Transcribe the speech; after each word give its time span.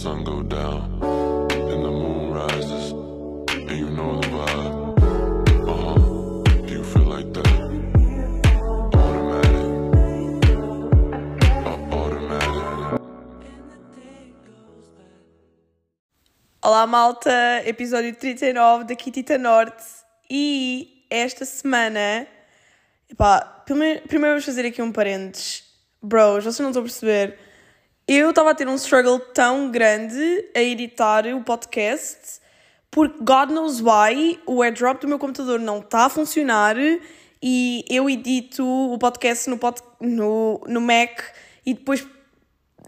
sun 0.00 0.24
go 0.24 0.42
down 0.42 0.98
and 1.02 1.84
the 1.84 1.90
moon 1.90 2.32
rises, 2.32 2.92
and 3.52 3.78
you 3.78 3.90
know 3.90 4.18
the 4.18 4.28
vibe. 4.28 4.98
Uh 5.68 5.76
huh. 5.84 6.42
Do 6.66 6.72
you 6.72 6.82
feel 6.82 7.02
like 7.02 7.30
that? 7.34 7.46
Automatic. 8.94 9.66
Uh. 11.66 12.98
Olá 16.62 16.86
malta, 16.86 17.62
episódio 17.66 18.14
39 18.14 18.84
da 18.84 18.94
Kitita 18.94 19.36
Norte 19.36 19.84
e 20.30 21.04
esta 21.10 21.44
semana, 21.44 22.26
epá, 23.06 23.42
primeiro, 23.66 24.00
primeiro 24.08 24.32
vamos 24.32 24.46
fazer 24.46 24.64
aqui 24.64 24.80
um 24.80 24.92
parênteses. 24.92 25.62
Bros, 26.02 26.44
vocês 26.44 26.58
não 26.60 26.70
estão 26.70 26.80
a 26.80 26.86
perceber, 26.86 27.49
eu 28.12 28.30
estava 28.30 28.50
a 28.50 28.54
ter 28.56 28.66
um 28.66 28.74
struggle 28.74 29.20
tão 29.20 29.70
grande 29.70 30.44
a 30.52 30.60
editar 30.60 31.26
o 31.28 31.44
podcast 31.44 32.40
porque 32.90 33.18
God 33.22 33.50
knows 33.50 33.80
why 33.80 34.36
o 34.44 34.62
airdrop 34.62 35.00
do 35.00 35.06
meu 35.06 35.16
computador 35.16 35.60
não 35.60 35.78
está 35.78 36.06
a 36.06 36.08
funcionar 36.08 36.74
e 37.40 37.84
eu 37.88 38.10
edito 38.10 38.66
o 38.66 38.98
podcast 38.98 39.48
no, 39.48 39.56
pod, 39.56 39.80
no, 40.00 40.60
no 40.66 40.80
Mac 40.80 41.20
e 41.64 41.72
depois 41.72 42.04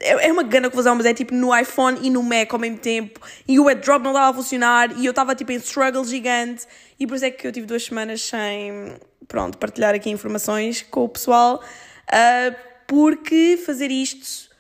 é 0.01 0.27
é 0.27 0.33
uma 0.33 0.43
grande 0.43 0.71
confusão, 0.71 0.97
mas 0.97 1.07
é 1.07 1.15
tipo 1.15 1.33
no 1.33 1.57
iPhone 1.57 2.01
e 2.03 2.11
no 2.11 2.25
Mac 2.25 2.53
ao 2.53 2.59
mesmo 2.59 2.79
tempo. 2.79 3.21
E 3.47 3.61
o 3.61 3.69
AirDrop 3.69 4.03
não 4.03 4.11
estava 4.11 4.31
a 4.31 4.35
funcionar 4.35 4.99
e 4.99 5.07
eu 5.07 5.11
estava 5.11 5.37
tipo 5.37 5.53
em 5.53 5.57
struggle 5.57 6.05
gigante. 6.05 6.67
E 6.99 7.07
por 7.07 7.15
isso 7.15 7.25
é 7.25 7.31
que 7.31 7.47
eu 7.47 7.53
tive 7.53 7.67
duas 7.67 7.85
semanas 7.85 8.23
sem, 8.23 8.97
pronto, 9.29 9.57
partilhar 9.57 9.95
aqui 9.95 10.11
informações 10.11 10.83
com 10.83 11.05
o 11.05 11.09
pessoal. 11.09 11.63
ah, 12.11 12.53
porque 12.89 13.57
fazer 13.65 13.93
isto 13.93 14.52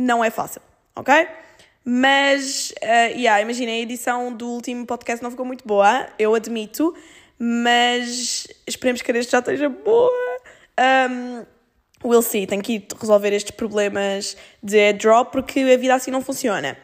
não 0.00 0.24
é 0.24 0.30
fácil, 0.30 0.62
ok? 0.96 1.28
Mas, 1.84 2.72
ah, 2.82 3.06
yeah, 3.06 3.40
imagina, 3.40 3.72
a 3.72 3.78
edição 3.78 4.32
do 4.32 4.48
último 4.48 4.86
podcast 4.86 5.22
não 5.22 5.30
ficou 5.30 5.46
muito 5.46 5.66
boa, 5.66 6.08
eu 6.18 6.34
admito. 6.34 6.94
Mas 7.38 8.46
esperemos 8.66 9.00
que 9.00 9.10
este 9.12 9.32
já 9.32 9.38
esteja 9.38 9.68
boa. 9.68 10.12
Um, 10.78 11.46
We'll 12.02 12.22
see, 12.22 12.46
tenho 12.46 12.62
que 12.62 12.74
ir 12.74 12.86
resolver 12.98 13.30
estes 13.34 13.50
problemas 13.50 14.34
de 14.62 14.78
airdrop 14.78 15.30
porque 15.30 15.60
a 15.60 15.76
vida 15.76 15.94
assim 15.94 16.10
não 16.10 16.22
funciona. 16.22 16.76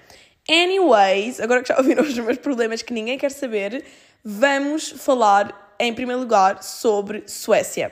Anyways, 0.49 1.41
agora 1.41 1.63
que 1.63 1.69
já 1.69 1.77
ouviram 1.79 2.03
os 2.03 2.19
meus 2.19 2.37
problemas 2.37 2.83
que 2.83 2.93
ninguém 2.93 3.17
quer 3.17 3.31
saber, 3.31 3.83
vamos 4.23 4.91
falar 4.91 5.75
em 5.79 5.93
primeiro 5.95 6.21
lugar 6.21 6.63
sobre 6.63 7.25
Suécia. 7.27 7.91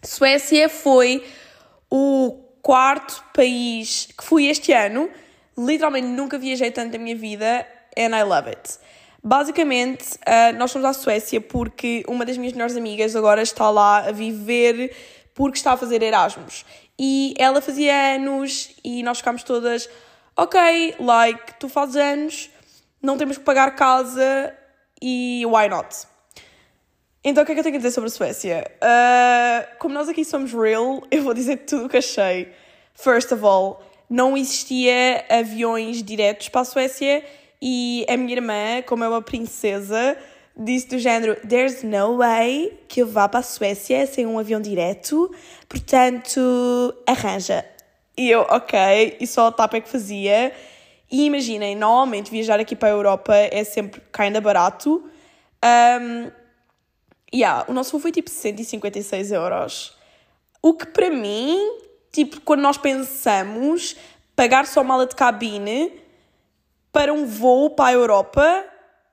Suécia 0.00 0.68
foi 0.68 1.24
o 1.90 2.43
quarto 2.64 3.22
país 3.34 4.08
que 4.16 4.24
fui 4.24 4.48
este 4.48 4.72
ano. 4.72 5.10
Literalmente 5.56 6.08
nunca 6.08 6.38
viajei 6.38 6.70
tanto 6.70 6.96
na 6.96 6.98
minha 6.98 7.14
vida 7.14 7.64
and 7.96 8.16
I 8.16 8.22
love 8.24 8.48
it. 8.48 8.78
Basicamente, 9.22 10.18
ah, 10.26 10.52
nós 10.52 10.72
fomos 10.72 10.86
à 10.86 10.92
Suécia 10.92 11.40
porque 11.40 12.02
uma 12.08 12.24
das 12.24 12.36
minhas 12.36 12.54
melhores 12.54 12.76
amigas 12.76 13.14
agora 13.14 13.42
está 13.42 13.70
lá 13.70 14.08
a 14.08 14.12
viver 14.12 14.96
porque 15.34 15.58
está 15.58 15.72
a 15.72 15.76
fazer 15.76 16.02
Erasmus. 16.02 16.64
E 16.98 17.34
ela 17.38 17.60
fazia 17.60 18.14
anos 18.16 18.70
e 18.82 19.02
nós 19.02 19.18
ficámos 19.18 19.42
todas, 19.42 19.88
ok, 20.36 20.96
like, 20.98 21.54
tu 21.58 21.68
fazes 21.68 21.96
anos, 21.96 22.50
não 23.02 23.18
temos 23.18 23.36
que 23.36 23.44
pagar 23.44 23.74
casa 23.74 24.54
e 25.02 25.44
why 25.46 25.68
not? 25.68 26.06
Então 27.26 27.42
o 27.42 27.46
que 27.46 27.52
é 27.52 27.54
que 27.54 27.60
eu 27.60 27.64
tenho 27.64 27.76
a 27.76 27.78
dizer 27.78 27.90
sobre 27.90 28.08
a 28.08 28.10
Suécia? 28.10 28.70
Uh, 28.82 29.78
como 29.78 29.94
nós 29.94 30.10
aqui 30.10 30.26
somos 30.26 30.52
real, 30.52 31.02
eu 31.10 31.22
vou 31.22 31.32
dizer 31.32 31.56
tudo 31.64 31.86
o 31.86 31.88
que 31.88 31.96
achei. 31.96 32.52
First 32.94 33.32
of 33.32 33.42
all, 33.42 33.82
não 34.10 34.36
existia 34.36 35.24
aviões 35.30 36.02
diretos 36.02 36.50
para 36.50 36.60
a 36.60 36.64
Suécia 36.66 37.24
e 37.62 38.04
a 38.10 38.16
minha 38.18 38.34
irmã, 38.34 38.82
como 38.84 39.04
é 39.04 39.08
uma 39.08 39.22
princesa, 39.22 40.18
disse 40.54 40.86
do 40.88 40.98
género: 40.98 41.34
There's 41.48 41.82
no 41.82 42.18
way 42.18 42.78
que 42.86 43.00
eu 43.00 43.06
vá 43.06 43.26
para 43.26 43.40
a 43.40 43.42
Suécia 43.42 44.06
sem 44.06 44.26
um 44.26 44.38
avião 44.38 44.60
direto, 44.60 45.34
portanto, 45.66 46.94
arranja. 47.06 47.64
E 48.18 48.30
eu, 48.30 48.42
ok, 48.50 49.16
e 49.18 49.26
só 49.26 49.46
a 49.46 49.52
TAP 49.52 49.74
é 49.74 49.80
que 49.80 49.88
fazia. 49.88 50.52
E 51.10 51.24
imaginem, 51.24 51.74
normalmente 51.74 52.30
viajar 52.30 52.60
aqui 52.60 52.76
para 52.76 52.90
a 52.90 52.92
Europa 52.92 53.34
é 53.34 53.64
sempre 53.64 54.02
kinda 54.12 54.42
barato. 54.42 55.02
Um, 55.64 56.43
yeah, 57.34 57.64
o 57.68 57.72
nosso 57.72 57.90
voo 57.90 58.00
foi 58.00 58.12
tipo 58.12 58.30
156 58.30 59.32
euros. 59.32 59.96
O 60.62 60.74
que 60.74 60.86
para 60.86 61.10
mim, 61.10 61.58
tipo, 62.12 62.40
quando 62.40 62.60
nós 62.60 62.78
pensamos 62.78 63.96
pagar 64.36 64.66
só 64.66 64.82
mala 64.84 65.06
de 65.06 65.14
cabine 65.14 65.92
para 66.92 67.12
um 67.12 67.26
voo 67.26 67.70
para 67.70 67.90
a 67.90 67.92
Europa, 67.92 68.64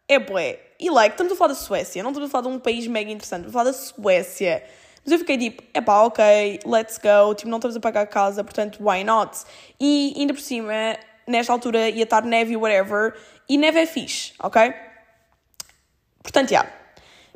é 0.07 0.19
bué. 0.19 0.59
E 0.79 0.89
like, 0.89 1.13
estamos 1.13 1.33
a 1.33 1.35
falar 1.35 1.49
da 1.49 1.55
Suécia, 1.55 2.03
não 2.03 2.11
estamos 2.11 2.29
a 2.29 2.31
falar 2.31 2.49
de 2.49 2.55
um 2.55 2.59
país 2.59 2.87
mega 2.87 3.11
interessante, 3.11 3.47
estamos 3.47 3.55
a 3.55 3.59
falar 3.59 3.71
da 3.71 3.73
Suécia. 3.73 4.63
Mas 5.03 5.11
eu 5.11 5.19
fiquei 5.19 5.37
tipo, 5.37 5.63
epá, 5.73 6.03
ok, 6.03 6.59
let's 6.65 6.99
go, 6.99 7.33
tipo, 7.33 7.49
não 7.49 7.57
estamos 7.57 7.75
a 7.75 7.79
pagar 7.79 8.05
casa, 8.07 8.43
portanto, 8.43 8.77
why 8.81 9.03
not? 9.03 9.39
E 9.79 10.13
ainda 10.15 10.33
por 10.33 10.41
cima, 10.41 10.73
nesta 11.27 11.51
altura 11.51 11.89
ia 11.89 12.03
estar 12.03 12.23
neve 12.23 12.53
e 12.53 12.57
whatever, 12.57 13.15
e 13.49 13.57
neve 13.57 13.79
é 13.79 13.85
fixe, 13.85 14.33
ok? 14.39 14.73
Portanto, 16.23 16.49
já. 16.49 16.61
Yeah. 16.61 16.80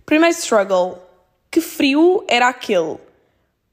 Primeiro 0.05 0.35
struggle, 0.35 0.99
que 1.49 1.59
frio 1.59 2.23
era 2.27 2.47
aquele? 2.47 2.97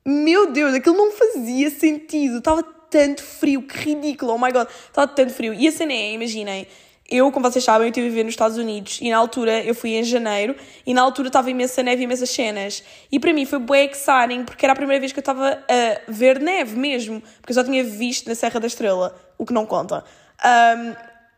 Meu 0.04 0.50
Deus, 0.50 0.72
aquilo 0.72 0.96
não 0.96 1.12
fazia 1.12 1.68
sentido, 1.68 2.38
estava 2.38 2.62
tanto 2.62 3.22
frio, 3.22 3.62
que 3.62 3.76
ridículo, 3.76 4.32
oh 4.32 4.38
my 4.38 4.50
god, 4.50 4.66
estava 4.88 5.06
tanto 5.08 5.34
frio. 5.34 5.52
E 5.52 5.68
a 5.68 5.72
cena 5.72 5.92
é, 5.92 6.12
imaginem, 6.12 6.66
eu, 7.06 7.30
como 7.30 7.50
vocês 7.50 7.62
sabem, 7.62 7.86
eu 7.86 7.90
estive 7.90 8.06
a 8.06 8.08
viver 8.08 8.24
nos 8.24 8.32
Estados 8.32 8.56
Unidos 8.56 8.98
e 9.02 9.10
na 9.10 9.18
altura 9.18 9.62
eu 9.62 9.74
fui 9.74 9.90
em 9.90 10.02
janeiro 10.02 10.56
e 10.86 10.94
na 10.94 11.02
altura 11.02 11.28
estava 11.28 11.50
imensa 11.50 11.82
neve 11.82 12.00
e 12.00 12.04
imensas 12.04 12.30
cenas. 12.30 12.82
E 13.12 13.20
para 13.20 13.34
mim 13.34 13.44
foi 13.44 13.58
bem 13.58 13.90
exciting 13.90 14.44
porque 14.44 14.64
era 14.64 14.72
a 14.72 14.76
primeira 14.76 14.98
vez 14.98 15.12
que 15.12 15.18
eu 15.18 15.22
estava 15.22 15.62
a 15.68 16.10
ver 16.10 16.40
neve 16.40 16.78
mesmo, 16.78 17.22
porque 17.42 17.52
eu 17.52 17.54
só 17.54 17.62
tinha 17.62 17.84
visto 17.84 18.26
na 18.26 18.34
Serra 18.34 18.58
da 18.58 18.66
Estrela, 18.66 19.14
o 19.36 19.44
que 19.44 19.52
não 19.52 19.66
conta. 19.66 20.02
Um, 20.42 20.94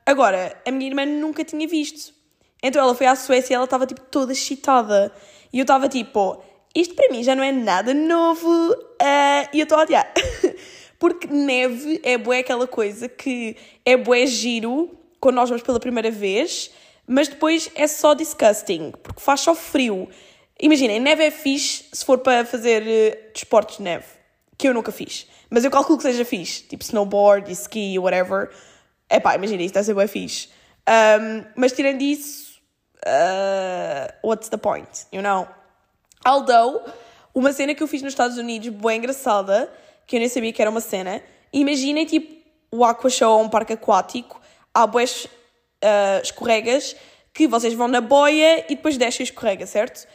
agora, 0.07 0.57
a 0.65 0.71
minha 0.71 0.89
irmã 0.89 1.05
nunca 1.05 1.45
tinha 1.45 1.67
visto. 1.67 2.15
Então 2.67 2.83
ela 2.83 2.95
foi 2.95 3.07
à 3.07 3.15
Suécia 3.15 3.53
e 3.53 3.57
ela 3.57 3.65
estava 3.65 3.87
tipo 3.87 4.01
toda 4.01 4.33
excitada. 4.33 5.13
E 5.53 5.59
eu 5.59 5.65
estava 5.65 5.87
tipo, 5.87 6.43
isto 6.75 6.95
para 6.95 7.11
mim 7.11 7.23
já 7.23 7.37
não 7.37 7.45
é 7.45 7.53
nada 7.53 7.93
novo 7.93 8.49
uh, 8.49 9.49
e 9.53 9.61
eu 9.61 9.65
estou 9.65 9.79
a 9.79 9.83
odiar. 9.83 10.11
porque 10.99 11.27
neve 11.27 12.01
é 12.03 12.17
bué 12.17 12.39
aquela 12.39 12.67
coisa 12.67 13.07
que 13.07 13.55
é 13.85 13.99
bué 13.99 14.25
giro 14.25 14.99
quando 15.21 15.37
nós 15.37 15.51
vamos 15.51 15.63
pela 15.63 15.79
primeira 15.79 16.11
vez, 16.11 16.71
mas 17.07 17.29
depois 17.29 17.71
é 17.75 17.87
só 17.87 18.15
disgusting, 18.15 18.93
porque 19.03 19.21
faz 19.21 19.41
só 19.41 19.55
frio. 19.55 20.09
Imaginem, 20.59 20.99
neve 21.01 21.25
é 21.25 21.31
fixe 21.31 21.85
se 21.93 22.03
for 22.03 22.19
para 22.19 22.47
fazer 22.47 22.83
uh, 22.83 23.33
desportos 23.35 23.77
de 23.77 23.83
neve, 23.83 24.07
que 24.57 24.67
eu 24.67 24.73
nunca 24.73 24.91
fiz. 24.91 25.27
Mas 25.51 25.65
eu 25.65 25.71
calculo 25.71 25.99
que 25.99 26.05
seja 26.05 26.25
fixe, 26.25 26.63
tipo 26.63 26.83
snowboard, 26.83 27.53
ski, 27.53 27.99
whatever. 27.99 28.49
É 29.11 29.21
pá, 29.21 29.35
imagina, 29.35 29.63
isso 29.63 29.75
deve 29.75 29.85
ser 29.85 29.95
bem 29.95 30.09
fixe. 30.09 30.49
Um, 30.89 31.45
mas 31.57 31.73
tirando 31.73 32.03
isso, 32.03 32.44
uh, 33.07 34.13
what's 34.23 34.49
the 34.49 34.57
point, 34.57 35.07
you 35.13 35.23
know? 35.23 35.47
Although, 36.25 36.81
uma 37.35 37.53
cena 37.53 37.75
que 37.75 37.83
eu 37.83 37.87
fiz 37.87 38.03
nos 38.03 38.13
Estados 38.13 38.39
Unidos, 38.39 38.69
bem 38.69 38.99
engraçada, 38.99 39.71
que 40.07 40.17
eu 40.17 40.21
nem 40.21 40.29
sabia 40.29 40.53
que 40.53 40.61
era 40.61 40.71
uma 40.71 40.81
cena, 40.81 41.23
imaginem 41.53 42.07
tipo 42.07 42.35
o 42.71 42.85
Aqua 42.85 43.11
Show 43.11 43.33
a 43.33 43.37
um 43.37 43.49
parque 43.49 43.73
aquático, 43.73 44.41
há 44.73 44.87
boas 44.87 45.25
uh, 45.25 46.23
escorregas 46.23 46.97
que 47.33 47.47
vocês 47.47 47.75
vão 47.75 47.89
na 47.89 48.01
boia 48.01 48.65
e 48.69 48.77
depois 48.77 48.97
descem 48.97 49.25
e 49.25 49.29
escorrega, 49.29 49.67
certo? 49.67 50.07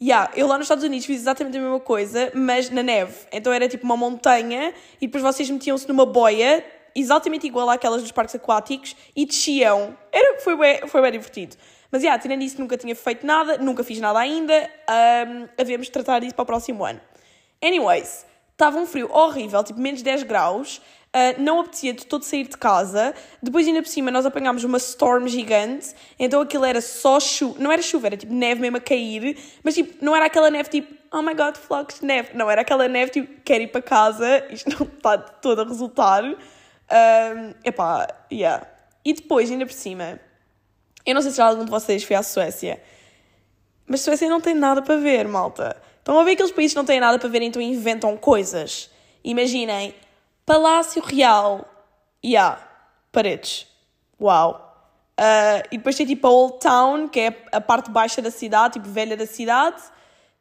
Yeah, 0.00 0.30
eu 0.36 0.46
lá 0.46 0.56
nos 0.56 0.66
Estados 0.66 0.84
Unidos 0.84 1.06
fiz 1.06 1.16
exatamente 1.20 1.58
a 1.58 1.60
mesma 1.60 1.80
coisa, 1.80 2.30
mas 2.34 2.70
na 2.70 2.82
neve. 2.82 3.26
Então 3.32 3.52
era 3.52 3.68
tipo 3.68 3.84
uma 3.84 3.96
montanha 3.96 4.72
e 5.00 5.06
depois 5.06 5.24
vocês 5.24 5.50
metiam-se 5.50 5.88
numa 5.88 6.06
boia 6.06 6.64
exatamente 6.94 7.46
igual 7.46 7.68
àquelas 7.68 8.02
dos 8.02 8.12
parques 8.12 8.34
aquáticos 8.34 8.94
e 9.16 9.26
desciam. 9.26 9.96
Era, 10.12 10.40
foi, 10.40 10.56
bem, 10.56 10.86
foi 10.86 11.02
bem 11.02 11.12
divertido. 11.12 11.56
Mas, 11.90 12.02
yeah, 12.02 12.20
tirando 12.20 12.42
isso, 12.42 12.60
nunca 12.60 12.76
tinha 12.76 12.94
feito 12.94 13.26
nada, 13.26 13.58
nunca 13.58 13.82
fiz 13.82 13.98
nada 13.98 14.18
ainda. 14.18 14.70
Um, 14.88 15.48
havemos 15.56 15.88
tratar 15.88 16.20
disso 16.20 16.34
para 16.34 16.42
o 16.42 16.46
próximo 16.46 16.84
ano. 16.84 17.00
Anyways, 17.62 18.26
estava 18.52 18.78
um 18.78 18.86
frio 18.86 19.10
horrível, 19.10 19.62
tipo 19.64 19.80
menos 19.80 20.02
10 20.02 20.24
graus. 20.24 20.80
Uh, 21.08 21.40
não 21.40 21.60
apetecia 21.60 21.94
de 21.94 22.04
todo 22.04 22.22
sair 22.22 22.46
de 22.46 22.56
casa. 22.58 23.14
Depois, 23.42 23.66
ainda 23.66 23.80
por 23.80 23.88
cima, 23.88 24.10
nós 24.10 24.26
apanhámos 24.26 24.62
uma 24.64 24.76
storm 24.76 25.26
gigante. 25.26 25.94
Então 26.18 26.42
aquilo 26.42 26.66
era 26.66 26.82
só 26.82 27.18
chuva. 27.18 27.58
Não 27.58 27.72
era 27.72 27.80
chuva, 27.80 28.08
era 28.08 28.16
tipo 28.16 28.34
neve 28.34 28.60
mesmo 28.60 28.76
a 28.76 28.80
cair. 28.80 29.38
Mas 29.64 29.74
tipo, 29.74 30.04
não 30.04 30.14
era 30.14 30.26
aquela 30.26 30.50
neve 30.50 30.68
tipo, 30.68 30.94
oh 31.10 31.22
my 31.22 31.32
god, 31.34 31.56
flocos 31.56 32.00
de 32.00 32.06
neve. 32.06 32.30
Não, 32.34 32.50
era 32.50 32.60
aquela 32.60 32.86
neve 32.86 33.10
tipo, 33.12 33.40
quero 33.42 33.64
ir 33.64 33.68
para 33.68 33.80
casa. 33.80 34.46
Isto 34.50 34.68
não 34.78 34.86
está 34.86 35.16
de 35.16 35.32
todo 35.40 35.62
a 35.62 35.64
resultar. 35.64 36.22
Um, 36.24 37.54
epá, 37.64 38.06
yeah. 38.30 38.66
E 39.02 39.14
depois, 39.14 39.50
ainda 39.50 39.64
por 39.64 39.72
cima, 39.72 40.20
eu 41.08 41.14
não 41.14 41.22
sei 41.22 41.30
se 41.30 41.40
algum 41.40 41.64
de 41.64 41.70
vocês 41.70 42.04
foi 42.04 42.14
à 42.14 42.22
Suécia, 42.22 42.82
mas 43.86 44.02
Suécia 44.02 44.28
não 44.28 44.42
tem 44.42 44.54
nada 44.54 44.82
para 44.82 44.96
ver, 44.96 45.26
malta. 45.26 45.80
Estão 45.98 46.20
a 46.20 46.24
ver 46.24 46.32
aqueles 46.32 46.52
países 46.52 46.72
que 46.72 46.78
não 46.78 46.84
têm 46.84 47.00
nada 47.00 47.18
para 47.18 47.28
ver, 47.30 47.40
então 47.40 47.62
inventam 47.62 48.14
coisas. 48.14 48.90
Imaginem, 49.24 49.94
Palácio 50.44 51.02
Real. 51.02 51.66
E 52.22 52.32
yeah, 52.32 52.60
paredes. 53.10 53.66
Uau! 54.20 54.64
Uh, 55.18 55.64
e 55.72 55.78
depois 55.78 55.96
tem 55.96 56.04
tipo 56.04 56.26
a 56.26 56.30
Old 56.30 56.58
Town, 56.60 57.08
que 57.08 57.20
é 57.20 57.42
a 57.52 57.60
parte 57.60 57.90
baixa 57.90 58.20
da 58.20 58.30
cidade, 58.30 58.74
tipo 58.74 58.88
velha 58.88 59.16
da 59.16 59.26
cidade. 59.26 59.82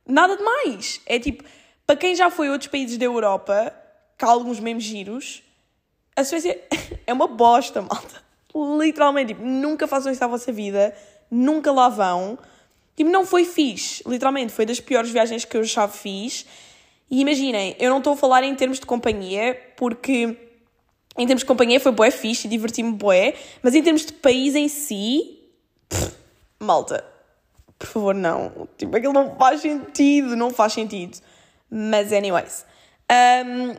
Nada 0.05 0.35
de 0.35 0.43
mais. 0.43 0.99
É 1.05 1.17
tipo, 1.17 1.45
para 1.85 1.95
quem 1.95 2.13
já 2.13 2.29
foi 2.29 2.49
a 2.49 2.51
outros 2.51 2.69
países 2.69 2.97
da 2.97 3.05
Europa, 3.05 3.73
que 4.17 4.25
há 4.25 4.27
alguns 4.27 4.59
mesmo 4.59 4.81
giros, 4.81 5.41
a 6.13 6.25
Suécia 6.25 6.61
é 7.07 7.13
uma 7.13 7.27
bosta, 7.27 7.81
malta. 7.81 8.26
Literalmente, 8.79 9.33
tipo, 9.33 9.45
nunca 9.45 9.87
façam 9.87 10.11
isso 10.11 10.23
à 10.23 10.27
vossa 10.27 10.51
vida, 10.51 10.95
nunca 11.29 11.71
lá 11.71 11.89
vão. 11.89 12.37
Tipo, 12.95 13.09
não 13.09 13.25
foi 13.25 13.45
fixe, 13.45 14.03
literalmente, 14.07 14.51
foi 14.51 14.65
das 14.65 14.79
piores 14.79 15.11
viagens 15.11 15.45
que 15.45 15.55
eu 15.55 15.63
já 15.63 15.87
fiz. 15.87 16.45
E 17.09 17.21
imaginem, 17.21 17.75
eu 17.79 17.89
não 17.89 17.99
estou 17.99 18.13
a 18.13 18.17
falar 18.17 18.43
em 18.43 18.55
termos 18.55 18.79
de 18.79 18.85
companhia, 18.85 19.59
porque 19.77 20.35
em 21.17 21.25
termos 21.25 21.41
de 21.41 21.45
companhia 21.45 21.79
foi 21.79 21.91
bué 21.91 22.11
fixe 22.11 22.47
diverti-me 22.47 22.91
bué, 22.91 23.33
mas 23.61 23.73
em 23.75 23.81
termos 23.81 24.05
de 24.05 24.13
país 24.13 24.55
em 24.55 24.67
si, 24.67 25.39
pff, 25.89 26.13
malta, 26.59 27.03
por 27.77 27.87
favor, 27.87 28.15
não. 28.15 28.67
Tipo, 28.77 28.97
aquilo 28.97 29.13
não 29.13 29.35
faz 29.35 29.61
sentido, 29.61 30.35
não 30.35 30.51
faz 30.51 30.73
sentido. 30.73 31.17
Mas, 31.69 32.11
anyways. 32.11 32.65
Um, 33.11 33.75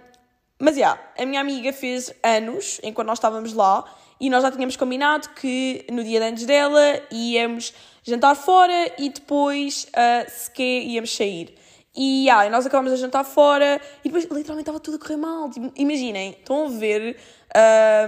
mas, 0.59 0.75
já, 0.75 0.81
yeah, 0.81 1.03
a 1.19 1.27
minha 1.27 1.41
amiga 1.41 1.73
fez 1.73 2.13
anos 2.23 2.81
enquanto 2.83 3.09
nós 3.09 3.19
estávamos 3.19 3.53
lá 3.53 3.85
e 4.21 4.29
nós 4.29 4.43
já 4.43 4.51
tínhamos 4.51 4.77
combinado 4.77 5.29
que 5.31 5.85
no 5.91 6.03
dia 6.03 6.21
de 6.21 6.27
antes 6.27 6.45
dela 6.45 7.01
íamos 7.11 7.73
jantar 8.03 8.35
fora 8.35 8.93
e 8.99 9.11
depois, 9.11 9.87
uh, 9.91 10.31
sequer, 10.31 10.83
íamos 10.83 11.15
sair. 11.15 11.55
E 11.95 12.27
yeah, 12.27 12.49
nós 12.49 12.67
acabámos 12.67 12.93
a 12.93 12.97
jantar 12.97 13.25
fora 13.25 13.81
e 14.05 14.09
depois 14.09 14.25
literalmente 14.25 14.61
estava 14.61 14.81
tudo 14.81 14.97
a 14.97 14.99
correr 15.01 15.17
mal. 15.17 15.51
Tipo, 15.51 15.73
imaginem, 15.77 16.31
estão 16.31 16.67
a 16.67 16.69
ver. 16.69 17.17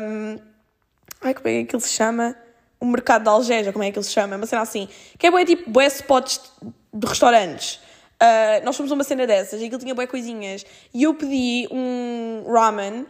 Um, 0.01 0.39
ai, 1.21 1.35
como 1.35 1.49
é 1.49 1.65
que 1.65 1.75
ele 1.75 1.83
se 1.83 1.91
chama? 1.91 2.37
O 2.79 2.87
mercado 2.87 3.25
de 3.25 3.29
Algeja, 3.29 3.73
como 3.73 3.85
é 3.85 3.91
que 3.91 3.99
ele 3.99 4.05
se 4.05 4.13
chama? 4.13 4.37
Uma 4.37 4.47
cena 4.47 4.63
assim. 4.63 4.89
Que 5.19 5.27
é 5.27 5.31
boé 5.31 5.45
tipo 5.45 5.69
boé 5.69 5.87
spots 5.87 6.41
de 6.93 7.07
restaurantes. 7.07 7.81
Uh, 8.23 8.65
nós 8.65 8.77
fomos 8.77 8.93
a 8.93 8.95
uma 8.95 9.03
cena 9.03 9.27
dessas 9.27 9.61
e 9.61 9.65
aquilo 9.65 9.81
tinha 9.81 9.95
boé 9.95 10.07
coisinhas. 10.07 10.65
E 10.95 11.03
eu 11.03 11.15
pedi 11.15 11.67
um 11.73 12.45
ramen 12.47 13.07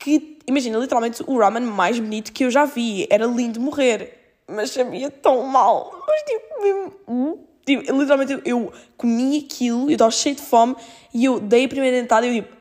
que, 0.00 0.38
imagina, 0.46 0.78
literalmente 0.78 1.22
o 1.26 1.38
ramen 1.38 1.62
mais 1.62 1.98
bonito 2.00 2.32
que 2.32 2.44
eu 2.44 2.50
já 2.50 2.64
vi. 2.64 3.06
Era 3.08 3.26
lindo 3.26 3.60
morrer. 3.60 4.18
Mas 4.48 4.70
sabia 4.70 5.10
tão 5.10 5.44
mal. 5.44 5.92
Mas 6.06 6.22
tipo, 6.22 6.62
mesmo 6.62 7.50
Tipo, 7.70 7.92
literalmente 7.92 8.40
eu, 8.44 8.72
comi 8.96 9.46
aquilo, 9.46 9.88
eu 9.88 9.92
estava 9.92 10.10
cheio 10.10 10.34
de 10.34 10.42
fome 10.42 10.74
e 11.14 11.24
eu 11.24 11.38
dei 11.38 11.66
a 11.66 11.68
primeira 11.68 12.00
dentada 12.00 12.26
e 12.26 12.38
eu 12.38 12.42
tipo, 12.42 12.56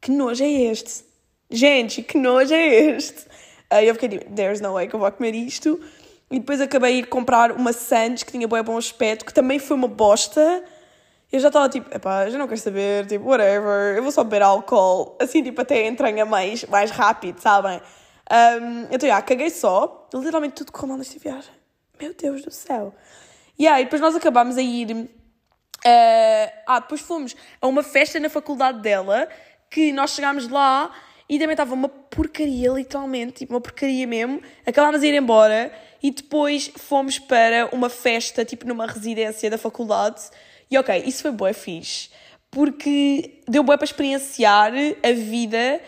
que 0.00 0.10
nojo 0.10 0.44
é 0.44 0.48
este? 0.48 1.04
Gente, 1.50 2.02
que 2.02 2.16
nojo 2.18 2.54
é 2.54 2.66
este? 2.66 3.26
Aí 3.68 3.88
eu 3.88 3.94
fiquei 3.94 4.08
tipo, 4.08 4.32
there's 4.32 4.60
no 4.60 4.74
way 4.74 4.86
que 4.86 4.94
eu 4.94 5.00
vou 5.00 5.10
comer 5.10 5.34
isto. 5.34 5.80
E 6.30 6.38
depois 6.38 6.60
acabei 6.60 7.02
de 7.02 7.08
comprar 7.08 7.52
uma 7.52 7.72
Sands 7.72 8.22
que 8.22 8.32
tinha 8.32 8.46
bem 8.46 8.62
bom 8.62 8.76
aspecto, 8.76 9.24
que 9.24 9.32
também 9.32 9.58
foi 9.58 9.76
uma 9.76 9.88
bosta. 9.88 10.62
Eu 11.32 11.40
já 11.40 11.48
estava 11.48 11.68
tipo, 11.68 11.94
epá, 11.94 12.28
já 12.30 12.38
não 12.38 12.46
quero 12.46 12.60
saber, 12.60 13.06
tipo, 13.06 13.28
whatever, 13.28 13.96
eu 13.96 14.02
vou 14.02 14.12
só 14.12 14.22
beber 14.22 14.42
álcool, 14.42 15.16
assim, 15.20 15.42
tipo, 15.42 15.60
até 15.60 15.86
entranha 15.86 16.24
mais, 16.24 16.64
mais 16.64 16.90
rápido, 16.90 17.40
sabem? 17.40 17.80
Um, 18.30 18.86
então, 18.90 19.08
já, 19.08 19.20
caguei 19.22 19.50
só, 19.50 20.08
literalmente 20.14 20.54
tudo 20.54 20.72
correu 20.72 20.88
mal 20.88 20.98
nesta 20.98 21.18
viagem. 21.18 21.52
Meu 22.00 22.14
Deus 22.14 22.42
do 22.42 22.50
céu. 22.50 22.94
Yeah, 23.58 23.80
e 23.80 23.84
depois 23.84 24.02
nós 24.02 24.14
acabámos 24.14 24.56
a 24.56 24.62
ir. 24.62 24.92
Uh, 24.92 26.50
ah, 26.66 26.80
depois 26.80 27.00
fomos 27.00 27.34
a 27.60 27.66
uma 27.66 27.82
festa 27.82 28.18
na 28.18 28.28
faculdade 28.28 28.80
dela 28.80 29.28
que 29.70 29.92
nós 29.92 30.10
chegámos 30.10 30.48
lá 30.48 30.90
e 31.28 31.38
também 31.38 31.54
estava 31.54 31.74
uma 31.74 31.88
porcaria, 31.88 32.70
literalmente, 32.70 33.32
tipo 33.38 33.54
uma 33.54 33.60
porcaria 33.60 34.06
mesmo. 34.06 34.40
Acabámos 34.66 35.02
a 35.02 35.06
ir 35.06 35.14
embora 35.14 35.72
e 36.02 36.10
depois 36.10 36.70
fomos 36.76 37.18
para 37.18 37.68
uma 37.72 37.88
festa, 37.88 38.44
tipo 38.44 38.66
numa 38.66 38.86
residência 38.86 39.48
da 39.48 39.58
faculdade. 39.58 40.22
E 40.70 40.76
ok, 40.78 41.02
isso 41.06 41.22
foi 41.22 41.30
boa, 41.30 41.52
fixe, 41.52 42.10
porque 42.50 43.40
deu 43.46 43.62
boa 43.62 43.78
para 43.78 43.84
experienciar 43.84 44.72
a 45.02 45.12
vida 45.12 45.80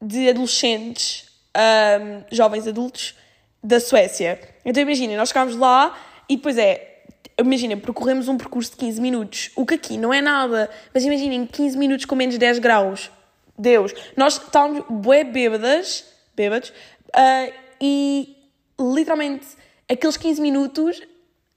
de 0.00 0.28
adolescentes, 0.28 1.26
um, 1.56 2.24
jovens 2.34 2.66
adultos 2.66 3.14
da 3.62 3.80
Suécia. 3.80 4.40
Então 4.64 4.82
imaginem, 4.82 5.16
nós 5.16 5.30
chegámos 5.30 5.56
lá 5.56 5.98
e 6.28 6.36
depois 6.36 6.56
é, 6.56 7.02
imagina, 7.38 7.76
percorremos 7.76 8.28
um 8.28 8.36
percurso 8.36 8.72
de 8.72 8.76
15 8.76 9.00
minutos, 9.00 9.50
o 9.56 9.66
que 9.66 9.74
aqui 9.74 9.96
não 9.98 10.12
é 10.12 10.20
nada, 10.20 10.70
mas 10.94 11.04
imaginem 11.04 11.46
15 11.46 11.76
minutos 11.76 12.04
com 12.04 12.14
menos 12.14 12.38
10 12.38 12.58
graus. 12.58 13.10
Deus, 13.58 13.92
nós 14.16 14.34
estávamos 14.34 14.84
bué 14.88 15.24
bêbadas, 15.24 16.04
bêbados, 16.36 16.68
uh, 16.68 17.52
e 17.80 18.36
literalmente 18.78 19.46
aqueles 19.88 20.16
15 20.16 20.40
minutos 20.40 21.02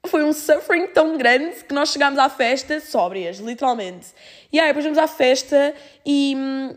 foi 0.06 0.24
um 0.24 0.32
suffering 0.32 0.88
tão 0.88 1.16
grande 1.16 1.64
que 1.64 1.72
nós 1.72 1.90
chegámos 1.90 2.18
à 2.18 2.28
festa 2.28 2.80
sóbrias, 2.80 3.38
literalmente. 3.38 4.08
E 4.52 4.58
aí 4.58 4.68
depois 4.68 4.84
vamos 4.84 4.98
à 4.98 5.06
festa 5.06 5.74
e 6.04 6.34
hum, 6.36 6.76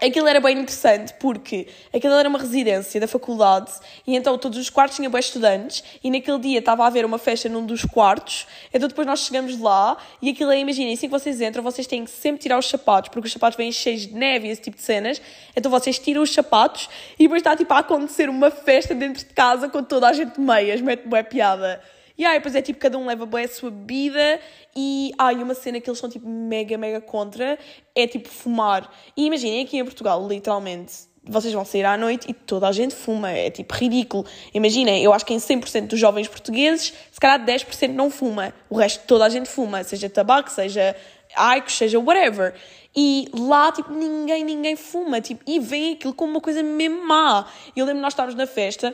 Aquilo 0.00 0.28
era 0.28 0.40
bem 0.40 0.56
interessante 0.56 1.12
porque 1.14 1.66
aquilo 1.92 2.14
era 2.14 2.28
uma 2.28 2.38
residência 2.38 3.00
da 3.00 3.08
faculdade 3.08 3.72
e 4.06 4.14
então 4.14 4.38
todos 4.38 4.56
os 4.56 4.70
quartos 4.70 4.96
tinham 4.96 5.10
bem 5.10 5.18
estudantes 5.18 5.82
e 6.04 6.08
naquele 6.08 6.38
dia 6.38 6.60
estava 6.60 6.84
a 6.84 6.86
haver 6.86 7.04
uma 7.04 7.18
festa 7.18 7.48
num 7.48 7.66
dos 7.66 7.84
quartos, 7.84 8.46
então 8.72 8.88
depois 8.88 9.04
nós 9.04 9.20
chegamos 9.20 9.58
lá 9.58 9.96
e 10.22 10.30
aquilo 10.30 10.52
é, 10.52 10.60
imaginem, 10.60 10.94
assim 10.94 11.08
que 11.08 11.12
vocês 11.12 11.40
entram, 11.40 11.64
vocês 11.64 11.84
têm 11.84 12.04
que 12.04 12.12
sempre 12.12 12.40
tirar 12.40 12.56
os 12.58 12.68
sapatos 12.68 13.10
porque 13.10 13.26
os 13.26 13.32
sapatos 13.32 13.56
vêm 13.56 13.72
cheios 13.72 14.02
de 14.02 14.14
neve 14.14 14.46
e 14.46 14.50
esse 14.52 14.62
tipo 14.62 14.76
de 14.76 14.84
cenas, 14.84 15.20
então 15.56 15.68
vocês 15.68 15.98
tiram 15.98 16.22
os 16.22 16.32
sapatos 16.32 16.88
e 17.18 17.24
depois 17.24 17.40
está 17.40 17.56
tipo 17.56 17.74
a 17.74 17.78
acontecer 17.78 18.28
uma 18.28 18.52
festa 18.52 18.94
dentro 18.94 19.24
de 19.24 19.34
casa 19.34 19.68
com 19.68 19.82
toda 19.82 20.06
a 20.06 20.12
gente 20.12 20.34
de 20.34 20.40
meias, 20.40 20.80
mete 20.80 21.08
boa 21.08 21.24
piada. 21.24 21.82
E 22.18 22.26
aí, 22.26 22.38
depois 22.38 22.56
é 22.56 22.60
tipo, 22.60 22.80
cada 22.80 22.98
um 22.98 23.06
leva 23.06 23.24
bem 23.24 23.44
a 23.44 23.48
sua 23.48 23.70
bebida 23.70 24.40
e 24.76 25.12
há 25.16 25.30
uma 25.34 25.54
cena 25.54 25.80
que 25.80 25.88
eles 25.88 26.00
são 26.00 26.10
tipo 26.10 26.28
mega, 26.28 26.76
mega 26.76 27.00
contra, 27.00 27.56
é 27.94 28.06
tipo 28.08 28.28
fumar. 28.28 28.92
E 29.16 29.26
imaginem 29.26 29.64
aqui 29.64 29.78
em 29.78 29.84
Portugal, 29.84 30.26
literalmente, 30.26 30.92
vocês 31.22 31.54
vão 31.54 31.64
sair 31.64 31.84
à 31.84 31.96
noite 31.96 32.28
e 32.28 32.34
toda 32.34 32.66
a 32.66 32.72
gente 32.72 32.92
fuma, 32.92 33.30
é 33.30 33.50
tipo 33.50 33.72
ridículo. 33.72 34.26
Imaginem, 34.52 35.00
eu 35.00 35.12
acho 35.12 35.24
que 35.24 35.32
em 35.32 35.36
100% 35.36 35.86
dos 35.86 36.00
jovens 36.00 36.26
portugueses, 36.26 36.92
se 37.12 37.20
calhar 37.20 37.44
10% 37.44 37.92
não 37.92 38.10
fuma, 38.10 38.52
o 38.68 38.76
resto 38.76 39.06
toda 39.06 39.24
a 39.24 39.28
gente 39.28 39.48
fuma, 39.48 39.84
seja 39.84 40.10
tabaco, 40.10 40.50
seja 40.50 40.96
Aicos, 41.36 41.76
seja 41.76 42.00
whatever. 42.00 42.54
E 42.96 43.28
lá, 43.32 43.70
tipo, 43.70 43.92
ninguém, 43.92 44.42
ninguém 44.42 44.74
fuma, 44.74 45.20
tipo, 45.20 45.42
e 45.46 45.60
vem 45.60 45.92
aquilo 45.92 46.14
como 46.14 46.32
uma 46.32 46.40
coisa 46.40 46.64
mesmo 46.64 47.06
má. 47.06 47.46
Eu 47.76 47.86
lembro 47.86 48.02
nós 48.02 48.12
estarmos 48.12 48.34
na 48.34 48.46
festa 48.46 48.92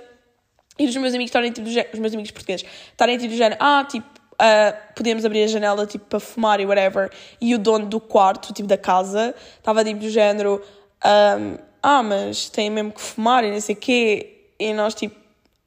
e 0.79 0.87
os 0.87 0.97
meus 0.97 1.15
amigos 1.15 1.29
estarem 1.29 1.53
tipo, 1.53 1.69
os 1.69 1.99
meus 1.99 2.13
amigos 2.13 2.31
portugueses 2.31 2.67
estarem 2.91 3.17
tipo 3.17 3.31
do 3.31 3.37
género, 3.37 3.57
ah, 3.61 3.85
tipo, 3.89 4.07
uh, 4.35 4.95
podemos 4.95 5.25
abrir 5.25 5.45
a 5.45 5.47
janela 5.47 5.87
tipo 5.87 6.05
para 6.07 6.21
fumar 6.21 6.61
e 6.61 6.67
whatever. 6.67 7.11
E 7.41 7.55
o 7.55 7.59
dono 7.59 7.87
do 7.87 8.01
quarto, 8.01 8.53
tipo 8.53 8.69
da 8.69 8.77
casa, 8.77 9.35
estava 9.57 9.85
tipo 9.85 10.01
do 10.01 10.11
género, 10.11 10.63
um, 11.05 11.59
ah, 11.83 12.03
mas 12.03 12.49
tem 12.49 12.71
mesmo 12.71 12.93
que 12.93 13.01
fumar 13.01 13.45
e 13.45 13.51
não 13.51 13.61
sei 13.61 13.75
o 13.75 13.79
quê. 13.79 14.51
E 14.59 14.73
nós 14.73 14.95
tipo, 14.95 15.17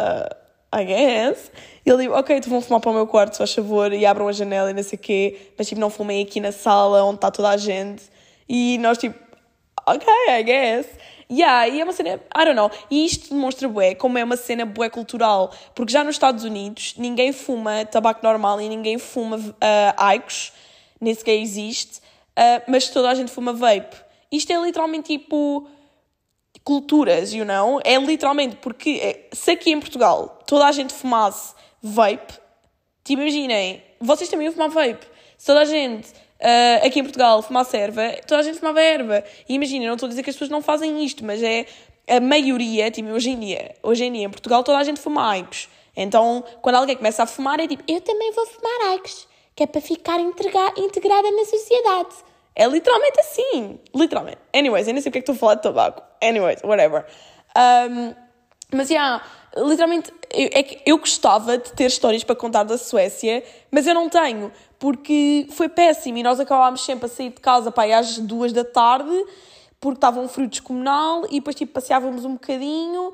uh, 0.01 0.77
I 0.77 0.85
guess. 0.85 1.51
E 1.85 1.89
ele 1.89 2.03
tipo, 2.03 2.15
ok, 2.15 2.35
então 2.35 2.49
vão 2.49 2.61
fumar 2.61 2.81
para 2.81 2.91
o 2.91 2.93
meu 2.93 3.07
quarto, 3.07 3.33
se 3.33 3.37
faz 3.37 3.53
favor, 3.53 3.93
e 3.93 4.05
abram 4.05 4.27
a 4.27 4.31
janela 4.31 4.71
e 4.71 4.73
não 4.73 4.83
sei 4.83 4.97
o 4.97 5.01
quê. 5.01 5.51
Mas 5.57 5.67
tipo, 5.67 5.79
não 5.79 5.89
fumem 5.89 6.23
aqui 6.23 6.39
na 6.39 6.51
sala 6.51 7.03
onde 7.03 7.15
está 7.15 7.31
toda 7.31 7.49
a 7.49 7.57
gente. 7.57 8.03
E 8.49 8.77
nós 8.79 8.97
tipo, 8.97 9.17
ok, 9.85 10.07
I 10.29 10.43
guess. 10.43 10.87
Yeah, 11.29 11.67
e 11.67 11.81
é 11.81 11.84
uma 11.84 11.91
cena, 11.91 12.22
I 12.36 12.46
don't 12.46 12.55
know. 12.55 12.72
E 12.89 13.05
isto 13.05 13.34
demonstra 13.34 13.67
bué 13.67 13.96
como 13.96 14.17
é 14.17 14.24
uma 14.24 14.38
cena 14.38 14.65
bué 14.65 14.89
cultural. 14.89 15.51
Porque 15.75 15.91
já 15.91 16.03
nos 16.03 16.15
Estados 16.15 16.43
Unidos 16.43 16.96
ninguém 16.98 17.34
fuma 17.34 17.86
tabaco 17.86 18.22
normal 18.24 18.62
e 18.62 18.69
ninguém 18.69 18.98
fuma 18.98 19.38
uh, 19.38 19.53
Aicos, 19.98 20.53
nem 21.01 21.13
sequer 21.13 21.36
existe, 21.36 22.00
uh, 22.00 22.63
mas 22.67 22.89
toda 22.89 23.10
a 23.10 23.13
gente 23.13 23.29
fuma 23.29 23.51
vape. 23.51 23.98
Isto 24.31 24.53
é 24.53 24.62
literalmente 24.62 25.17
tipo 25.17 25.67
culturas, 26.63 27.34
you 27.34 27.46
know? 27.46 27.79
É 27.84 27.98
literalmente 27.98 28.57
porque 28.57 29.00
é, 29.01 29.29
se 29.34 29.51
aqui 29.51 29.72
em 29.72 29.79
Portugal 29.79 30.39
toda 30.46 30.65
a 30.65 30.72
gente 30.72 30.93
fumasse 30.93 31.53
vape, 31.81 32.34
te 33.03 33.13
imaginem, 33.13 33.84
vocês 34.00 34.29
também 34.29 34.51
fumam 34.51 34.69
vape. 34.69 35.05
Se 35.38 35.46
toda 35.46 35.62
a 35.62 35.65
gente 35.65 36.07
uh, 36.41 36.86
aqui 36.86 37.00
em 37.00 37.03
Portugal 37.03 37.41
fumasse 37.41 37.75
erva, 37.77 38.13
toda 38.27 38.41
a 38.41 38.44
gente 38.44 38.60
fumava 38.60 38.82
erva. 38.82 39.24
E 39.48 39.53
imagina, 39.56 39.86
não 39.86 39.94
estou 39.94 40.08
a 40.08 40.10
dizer 40.10 40.24
que 40.24 40.29
as 40.29 40.36
pessoas 40.36 40.50
não 40.50 40.62
fazem 40.62 41.03
isto, 41.03 41.24
mas 41.25 41.41
é 41.41 41.65
a 42.08 42.20
maioria, 42.20 42.89
tipo, 42.89 43.10
hoje 43.10 43.32
em 43.32 43.39
dia, 43.39 43.75
hoje 43.84 44.06
em 44.06 44.12
dia 44.12 44.25
em 44.25 44.29
Portugal 44.29 44.63
toda 44.63 44.77
a 44.77 44.84
gente 44.84 45.00
fuma 45.00 45.29
Aicos. 45.32 45.67
Então, 45.96 46.44
quando 46.62 46.75
alguém 46.75 46.96
começa 46.96 47.24
a 47.24 47.25
fumar, 47.25 47.60
é 47.60 47.67
tipo, 47.67 47.84
eu 47.88 48.00
também 48.01 48.32
vou 48.32 48.46
fumar 48.46 48.91
Aicos, 48.91 49.27
que 49.56 49.63
é 49.63 49.67
para 49.67 49.82
ficar 49.82 50.20
integrada 50.20 51.32
na 51.32 51.46
sociedade. 51.46 52.15
É 52.56 52.67
literalmente 52.67 53.20
assim. 53.20 53.79
Literalmente. 53.94 54.39
Anyways, 54.53 54.88
eu 54.88 54.94
nem 54.94 55.01
sei 55.01 55.12
porque 55.12 55.20
é 55.20 55.22
que 55.22 55.32
estou 55.32 55.36
a 55.36 55.38
falar 55.38 55.56
de 55.56 55.62
tabaco. 55.62 56.01
Anyways, 56.24 56.62
whatever. 56.63 57.06
Um, 57.56 58.15
mas, 58.74 58.89
yeah, 58.89 59.24
literalmente, 59.56 60.12
eu, 60.32 60.50
é 60.51 60.63
que 60.63 60.82
eu 60.86 60.98
gostava 60.98 61.58
de 61.58 61.72
ter 61.74 61.86
histórias 61.86 62.24
para 62.24 62.36
contar 62.36 62.63
da 62.63 62.77
Suécia, 62.77 63.44
mas 63.72 63.86
eu 63.88 63.94
não 63.94 64.10
tenho 64.10 64.51
porque 64.79 65.48
foi 65.51 65.69
péssimo 65.69 66.17
e 66.17 66.24
nós 66.24 66.39
acabámos 66.39 66.81
sempre 66.81 67.05
a 67.05 67.10
sair 67.10 67.29
de 67.29 67.41
casa 67.41 67.74
aí 67.75 67.93
às 67.93 68.17
duas 68.17 68.53
da 68.53 68.63
tarde 68.63 69.25
porque 69.79 69.98
estava 69.98 70.19
um 70.19 70.27
frio 70.27 70.48
descomunal 70.48 71.25
e 71.25 71.36
depois 71.39 71.55
tipo 71.55 71.74
passeávamos 71.74 72.25
um 72.25 72.34
bocadinho 72.34 73.13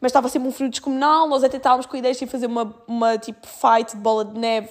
mas 0.00 0.10
estava 0.10 0.28
sempre 0.28 0.48
um 0.48 0.52
frio 0.52 0.70
descomunal. 0.70 1.28
Nós 1.28 1.44
até 1.44 1.58
estávamos 1.58 1.86
com 1.86 1.96
ideias 1.96 2.18
de 2.18 2.26
fazer 2.26 2.46
uma, 2.46 2.74
uma 2.86 3.18
tipo 3.18 3.46
fight 3.46 3.94
de 3.94 4.02
bola 4.02 4.24
de 4.24 4.38
neve. 4.38 4.70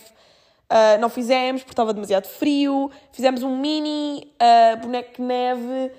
Uh, 0.71 0.99
não 0.99 1.09
fizemos 1.09 1.61
porque 1.61 1.73
estava 1.73 1.93
demasiado 1.93 2.27
frio. 2.27 2.89
Fizemos 3.11 3.43
um 3.43 3.55
mini 3.55 4.33
uh, 4.41 4.77
boneco 4.77 5.15
de 5.17 5.21
neve 5.21 5.91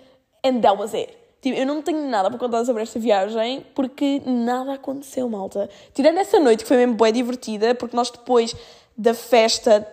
and 0.44 0.60
that 0.60 0.76
was 0.76 0.92
it. 0.94 1.16
Tipo, 1.40 1.56
eu 1.56 1.64
não 1.64 1.80
tenho 1.80 2.06
nada 2.08 2.28
para 2.28 2.38
contar 2.38 2.64
sobre 2.64 2.82
esta 2.82 2.98
viagem 2.98 3.64
porque 3.74 4.20
nada 4.26 4.74
aconteceu, 4.74 5.28
malta. 5.28 5.70
Tirando 5.94 6.18
essa 6.18 6.38
noite 6.38 6.64
que 6.64 6.68
foi 6.68 6.76
mesmo 6.76 6.94
bem 6.94 7.12
divertida, 7.12 7.74
porque 7.74 7.96
nós 7.96 8.10
depois 8.10 8.54
da 8.96 9.14
festa 9.14 9.86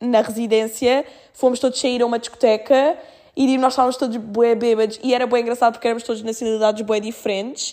na 0.00 0.20
residência 0.20 1.04
fomos 1.32 1.58
todos 1.58 1.80
sair 1.80 2.02
a 2.02 2.06
uma 2.06 2.18
discoteca 2.18 2.98
e 3.36 3.58
nós 3.58 3.72
estávamos 3.72 3.96
todos 3.96 4.16
bué 4.16 4.54
bêbados 4.54 4.98
e 5.02 5.14
era 5.14 5.26
bem 5.26 5.42
engraçado 5.42 5.74
porque 5.74 5.86
éramos 5.86 6.02
todos 6.02 6.22
nacionalidades 6.22 6.84
bué 6.84 7.00
diferentes. 7.00 7.72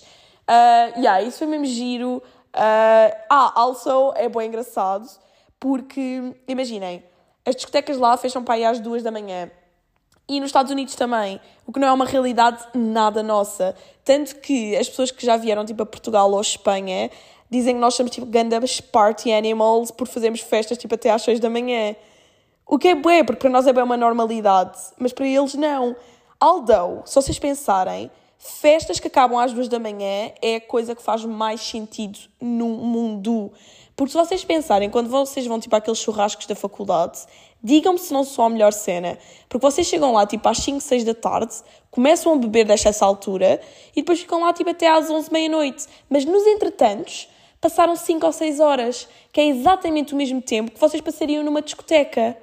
Uh, 0.50 1.00
yeah, 1.00 1.22
isso 1.22 1.40
foi 1.40 1.48
mesmo 1.48 1.66
giro. 1.66 2.18
Uh, 2.56 3.16
ah, 3.30 3.54
also 3.56 4.14
é 4.16 4.30
bem 4.30 4.48
engraçado 4.48 5.08
porque, 5.60 6.36
imaginem, 6.48 7.04
as 7.46 7.56
discotecas 7.56 7.98
lá 7.98 8.16
fecham 8.18 8.44
para 8.44 8.56
aí 8.56 8.66
às 8.66 8.80
duas 8.80 9.02
da 9.02 9.12
manhã 9.12 9.50
e 10.28 10.40
nos 10.40 10.50
Estados 10.50 10.72
Unidos 10.72 10.96
também, 10.96 11.40
o 11.68 11.74
que 11.74 11.80
não 11.80 11.88
é 11.88 11.92
uma 11.92 12.06
realidade 12.06 12.64
nada 12.74 13.22
nossa. 13.22 13.76
Tanto 14.06 14.38
que 14.38 14.76
as 14.76 14.88
pessoas 14.88 15.12
que 15.12 15.26
já 15.26 15.36
vieram 15.36 15.66
tipo 15.66 15.84
a 15.84 15.86
Portugal 15.86 16.32
ou 16.32 16.40
Espanha 16.40 17.12
dizem 17.50 17.76
que 17.76 17.82
nós 17.82 17.94
somos 17.94 18.12
tipo 18.12 18.26
grandes 18.26 18.80
party 18.80 19.32
animals 19.32 19.92
por 19.92 20.08
fazermos 20.08 20.40
festas 20.40 20.78
tipo 20.78 20.96
até 20.96 21.12
às 21.12 21.22
6 21.24 21.40
da 21.40 21.50
manhã. 21.50 21.96
O 22.66 22.78
que 22.78 22.90
é 22.90 22.96
bué, 22.96 23.24
porque 23.24 23.42
para 23.42 23.50
nós 23.50 23.68
é 23.68 23.74
bem 23.74 23.84
uma 23.84 23.98
normalidade, 23.98 24.80
mas 24.98 25.12
para 25.12 25.28
eles 25.28 25.54
não. 25.54 25.96
Although, 26.40 27.04
se 27.06 27.16
vocês 27.16 27.38
pensarem, 27.38 28.10
festas 28.38 29.00
que 29.00 29.08
acabam 29.08 29.38
às 29.38 29.54
2 29.54 29.68
da 29.68 29.80
manhã 29.80 30.32
é 30.42 30.56
a 30.56 30.62
coisa 30.62 30.96
que 30.96 31.02
faz 31.02 31.24
mais 31.26 31.62
sentido 31.62 32.20
no 32.42 32.68
mundo. 32.68 33.52
Porque 33.96 34.12
se 34.12 34.18
vocês 34.18 34.44
pensarem, 34.44 34.90
quando 34.90 35.10
vocês 35.10 35.46
vão 35.46 35.60
tipo 35.60 35.76
àqueles 35.76 36.00
churrascos 36.00 36.48
da 36.48 36.56
faculdade, 36.56 37.20
digam-me 37.64 38.00
se 38.00 38.12
não 38.12 38.24
sou 38.24 38.46
a 38.46 38.50
melhor 38.50 38.74
cena. 38.74 39.18
Porque 39.48 39.66
vocês 39.66 39.86
chegam 39.86 40.14
lá 40.14 40.26
tipo 40.26 40.48
às 40.50 40.58
5, 40.58 40.82
6 40.82 41.04
da 41.04 41.14
tarde, 41.14 41.56
começam 41.92 42.34
a 42.34 42.38
beber 42.38 42.66
desta 42.66 42.90
essa 42.90 43.06
altura 43.06 43.62
e 43.96 44.02
depois 44.02 44.20
ficam 44.20 44.42
lá 44.42 44.52
tipo 44.52 44.70
até 44.70 44.90
às 44.90 45.10
11, 45.10 45.32
meia-noite. 45.32 45.86
Mas 46.10 46.26
nos 46.26 46.46
entretantos, 46.48 47.30
passaram 47.62 47.96
5 47.96 48.26
ou 48.26 48.34
6 48.34 48.60
horas, 48.60 49.08
que 49.32 49.40
é 49.40 49.48
exatamente 49.48 50.14
o 50.14 50.18
mesmo 50.18 50.42
tempo 50.42 50.72
que 50.72 50.80
vocês 50.80 51.02
passariam 51.02 51.44
numa 51.44 51.62
discoteca. 51.62 52.38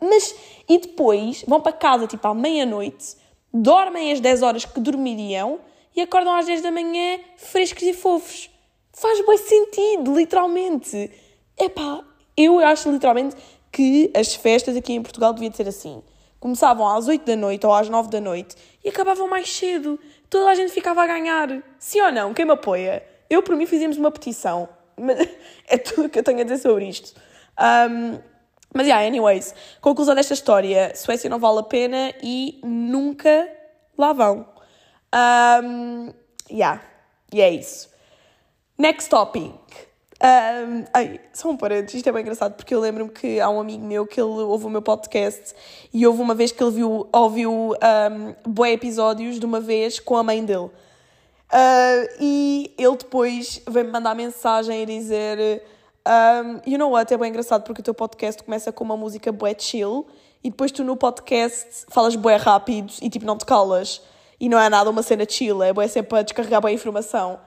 Mas, 0.00 0.34
e 0.68 0.78
depois 0.78 1.44
vão 1.46 1.60
para 1.60 1.72
casa 1.72 2.06
tipo 2.06 2.26
à 2.26 2.34
meia-noite, 2.34 3.16
dormem 3.52 4.12
as 4.12 4.20
10 4.20 4.42
horas 4.42 4.64
que 4.64 4.80
dormiriam 4.80 5.58
e 5.94 6.00
acordam 6.00 6.34
às 6.34 6.46
10 6.46 6.62
da 6.62 6.70
manhã 6.70 7.18
frescos 7.36 7.82
e 7.82 7.92
fofos. 7.92 8.50
Faz 8.92 9.24
bem 9.26 9.38
sentido, 9.38 10.16
literalmente. 10.16 11.10
Epá, 11.58 12.04
eu 12.36 12.58
acho 12.60 12.90
literalmente 12.90 13.36
que 13.72 14.10
as 14.14 14.34
festas 14.34 14.76
aqui 14.76 14.92
em 14.92 15.02
Portugal 15.02 15.32
deviam 15.32 15.52
ser 15.52 15.68
assim. 15.68 16.02
Começavam 16.40 16.88
às 16.88 17.08
8 17.08 17.24
da 17.24 17.34
noite 17.34 17.66
ou 17.66 17.74
às 17.74 17.88
9 17.88 18.08
da 18.10 18.20
noite 18.20 18.54
e 18.84 18.88
acabavam 18.88 19.28
mais 19.28 19.50
cedo. 19.50 19.98
Toda 20.30 20.50
a 20.50 20.54
gente 20.54 20.72
ficava 20.72 21.02
a 21.02 21.06
ganhar. 21.06 21.62
Sim 21.78 22.00
ou 22.02 22.12
não? 22.12 22.32
Quem 22.32 22.44
me 22.44 22.52
apoia? 22.52 23.04
Eu, 23.28 23.42
por 23.42 23.56
mim, 23.56 23.66
fizemos 23.66 23.96
uma 23.96 24.10
petição. 24.10 24.68
é 25.66 25.78
tudo 25.78 26.08
que 26.08 26.18
eu 26.18 26.22
tenho 26.22 26.40
a 26.40 26.42
dizer 26.44 26.58
sobre 26.58 26.88
isto. 26.88 27.14
Um, 27.58 28.18
mas, 28.74 28.86
yeah, 28.86 29.06
anyways. 29.06 29.54
Conclusão 29.80 30.14
desta 30.14 30.34
história. 30.34 30.92
Suécia 30.94 31.30
não 31.30 31.38
vale 31.38 31.60
a 31.60 31.62
pena 31.62 32.12
e 32.22 32.60
nunca 32.62 33.48
lá 33.96 34.12
vão. 34.12 34.46
Um, 35.14 36.12
yeah. 36.50 36.82
E 37.32 37.40
é 37.40 37.50
isso. 37.50 37.88
Next 38.76 39.08
topic. 39.10 39.52
Um, 40.20 40.84
ai, 40.92 41.20
só 41.32 41.48
um 41.48 41.56
parênteses, 41.56 41.94
isto 41.94 42.08
é 42.08 42.12
bem 42.12 42.22
engraçado 42.22 42.54
porque 42.54 42.74
eu 42.74 42.80
lembro-me 42.80 43.10
que 43.10 43.38
há 43.38 43.48
um 43.48 43.60
amigo 43.60 43.84
meu 43.84 44.04
que 44.04 44.20
ele 44.20 44.30
ouve 44.30 44.66
o 44.66 44.70
meu 44.70 44.82
podcast 44.82 45.54
e 45.94 46.04
houve 46.04 46.20
uma 46.20 46.34
vez 46.34 46.50
que 46.50 46.60
ele 46.60 46.72
viu, 46.72 47.08
ouviu 47.12 47.52
um, 47.52 48.66
episódios 48.66 49.38
de 49.38 49.46
uma 49.46 49.60
vez 49.60 50.00
com 50.00 50.16
a 50.16 50.22
mãe 50.24 50.44
dele. 50.44 50.70
Uh, 51.50 52.08
e 52.20 52.74
ele 52.76 52.96
depois 52.96 53.62
veio-me 53.66 53.92
mandar 53.92 54.14
mensagem 54.14 54.82
a 54.82 54.84
dizer: 54.84 55.62
um, 56.08 56.60
You 56.66 56.78
know 56.78 56.90
what? 56.90 57.12
É 57.12 57.16
bem 57.16 57.28
engraçado 57.28 57.62
porque 57.64 57.80
o 57.80 57.84
teu 57.84 57.94
podcast 57.94 58.42
começa 58.42 58.72
com 58.72 58.82
uma 58.82 58.96
música 58.96 59.30
bué 59.30 59.54
chill 59.56 60.06
e 60.42 60.50
depois 60.50 60.72
tu 60.72 60.82
no 60.82 60.96
podcast 60.96 61.84
falas 61.88 62.16
bué 62.16 62.36
rápido 62.36 62.92
e 63.02 63.10
tipo 63.10 63.26
não 63.26 63.36
te 63.36 63.44
calas. 63.44 64.00
E 64.40 64.48
não 64.48 64.58
é 64.58 64.68
nada 64.68 64.88
uma 64.88 65.02
cena 65.02 65.24
chill, 65.28 65.62
é 65.62 65.72
bué 65.72 65.86
sempre 65.88 66.10
para 66.10 66.22
descarregar 66.22 66.62
bem 66.62 66.70
a 66.70 66.74
informação. 66.74 67.40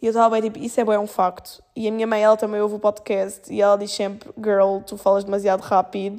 E 0.00 0.06
eu 0.06 0.10
estava 0.10 0.30
bem 0.30 0.42
tipo, 0.42 0.58
isso 0.58 0.80
é 0.80 0.84
bem 0.84 0.96
um 0.96 1.06
facto. 1.06 1.62
E 1.76 1.86
a 1.86 1.92
minha 1.92 2.06
mãe, 2.06 2.22
ela 2.22 2.36
também 2.36 2.60
ouve 2.60 2.76
o 2.76 2.78
podcast 2.78 3.52
e 3.52 3.60
ela 3.60 3.76
diz 3.76 3.90
sempre, 3.90 4.30
girl, 4.38 4.78
tu 4.86 4.96
falas 4.96 5.24
demasiado 5.24 5.60
rápido, 5.60 6.18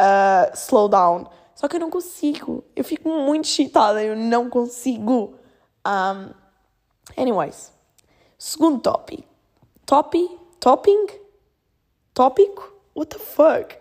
uh, 0.00 0.54
slow 0.54 0.88
down. 0.88 1.26
Só 1.54 1.66
que 1.66 1.74
eu 1.74 1.80
não 1.80 1.90
consigo. 1.90 2.62
Eu 2.76 2.84
fico 2.84 3.08
muito 3.08 3.46
excitada, 3.46 4.02
eu 4.02 4.14
não 4.14 4.48
consigo. 4.48 5.34
Um, 5.84 6.30
anyways, 7.16 7.72
segundo 8.38 8.78
tópico. 8.78 9.24
Topi? 9.84 10.37
Topping? 10.60 11.06
Tópico? 12.14 12.74
What 12.94 13.16
the 13.16 13.18
fuck? 13.18 13.76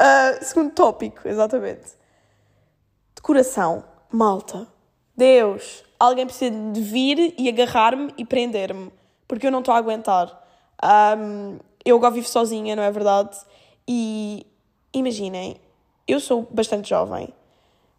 Uh, 0.00 0.42
segundo 0.42 0.72
tópico, 0.72 1.28
exatamente. 1.28 1.92
Decoração. 3.14 3.84
Malta. 4.10 4.66
Deus, 5.16 5.84
alguém 5.98 6.26
precisa 6.26 6.50
de 6.72 6.80
vir 6.80 7.34
e 7.38 7.48
agarrar-me 7.48 8.12
e 8.16 8.24
prender-me, 8.24 8.90
porque 9.28 9.46
eu 9.46 9.50
não 9.50 9.60
estou 9.60 9.74
a 9.74 9.78
aguentar. 9.78 10.42
Um, 10.82 11.58
eu 11.84 11.96
agora 11.96 12.14
vivo 12.14 12.26
sozinha, 12.26 12.74
não 12.74 12.82
é 12.82 12.90
verdade? 12.90 13.36
E 13.86 14.46
imaginem, 14.92 15.60
eu 16.08 16.18
sou 16.18 16.48
bastante 16.50 16.88
jovem 16.88 17.32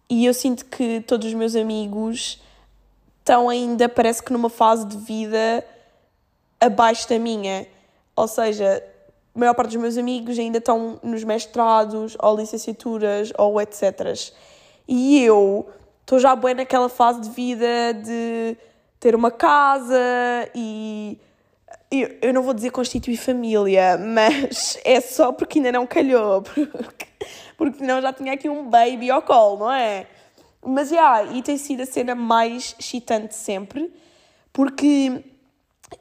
e 0.10 0.26
eu 0.26 0.34
sinto 0.34 0.66
que 0.66 1.02
todos 1.02 1.28
os 1.28 1.34
meus 1.34 1.56
amigos 1.56 2.42
estão 3.20 3.50
ainda, 3.50 3.88
parece 3.88 4.22
que 4.22 4.34
numa 4.34 4.50
fase 4.50 4.86
de 4.86 4.98
vida 4.98 5.66
abaixo 6.60 7.08
da 7.10 7.18
minha. 7.18 7.68
Ou 8.16 8.28
seja, 8.28 8.84
a 9.36 9.40
maior 9.40 9.54
parte 9.54 9.72
dos 9.72 9.82
meus 9.82 9.98
amigos 9.98 10.40
ainda 10.40 10.60
estão 10.60 11.00
nos 11.04 11.24
mestrados, 11.24 12.16
ou 12.20 12.38
licenciaturas, 12.38 13.34
ou 13.38 13.60
etc. 13.62 14.16
E 14.88 15.22
eu 15.22 15.68
estou 16.02 16.20
já 16.20 16.36
bem 16.36 16.56
naquela 16.56 16.88
fase 16.88 17.22
de 17.22 17.30
vida 17.30 17.94
de 17.94 18.58
ter 19.00 19.16
uma 19.16 19.32
casa 19.32 20.00
e 20.54 21.20
eu, 21.92 22.18
eu 22.22 22.34
não 22.34 22.42
vou 22.42 22.54
dizer 22.54 22.72
constituir 22.72 23.18
família, 23.18 23.98
mas 23.98 24.80
é 24.86 25.02
só 25.02 25.32
porque 25.32 25.60
ainda 25.60 25.72
não 25.72 25.86
calhou, 25.86 26.42
porque, 26.44 27.08
porque 27.58 27.78
senão 27.80 28.02
já 28.02 28.14
tinha 28.14 28.34
aqui 28.34 28.50
um 28.50 28.70
baby 28.70 29.10
ao 29.12 29.22
colo, 29.22 29.60
não 29.60 29.72
é? 29.72 30.08
Mas, 30.64 30.90
yeah, 30.90 31.32
e 31.32 31.44
tem 31.44 31.58
sido 31.58 31.84
a 31.84 31.86
cena 31.86 32.16
mais 32.16 32.76
excitante 32.80 33.36
sempre, 33.36 33.94
porque 34.52 35.24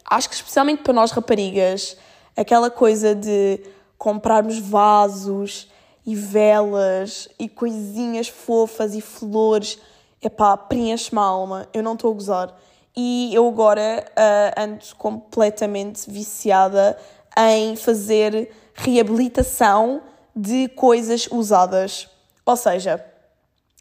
acho 0.09 0.29
que 0.29 0.35
especialmente 0.35 0.83
para 0.83 0.93
nós 0.93 1.11
raparigas, 1.11 1.97
aquela 2.37 2.71
coisa 2.71 3.15
de 3.15 3.61
comprarmos 3.99 4.59
vasos 4.59 5.69
e 6.07 6.15
velas 6.15 7.29
e 7.39 7.49
coisinhas 7.49 8.29
fofas 8.29 8.95
e 8.95 9.01
flores 9.01 9.79
epá, 10.27 10.57
preenche-me 10.57 11.21
a 11.21 11.25
alma, 11.25 11.69
eu 11.73 11.83
não 11.83 11.95
estou 11.95 12.11
a 12.11 12.15
gozar. 12.15 12.55
E 12.97 13.35
eu 13.35 13.47
agora 13.49 14.05
uh, 14.11 14.61
ando 14.61 14.85
completamente 14.97 16.09
viciada 16.09 16.97
em 17.37 17.75
fazer 17.77 18.51
reabilitação 18.75 20.03
de 20.35 20.69
coisas 20.69 21.29
usadas. 21.31 22.09
Ou 22.47 22.57
seja, 22.57 23.05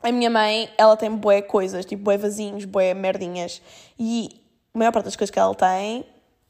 a 0.02 0.12
minha 0.12 0.30
mãe, 0.30 0.70
ela 0.78 0.98
tem 0.98 1.12
bué 1.12 1.42
coisas, 1.42 1.86
tipo 1.86 2.04
bué 2.04 2.18
vasinhos, 2.18 2.66
bué 2.66 2.94
merdinhas. 2.94 3.62
E 4.00 4.42
a 4.74 4.78
maior 4.78 4.92
parte 4.92 5.06
das 5.06 5.16
coisas 5.16 5.32
que 5.32 5.40
ela 5.40 5.54
tem, 5.54 6.06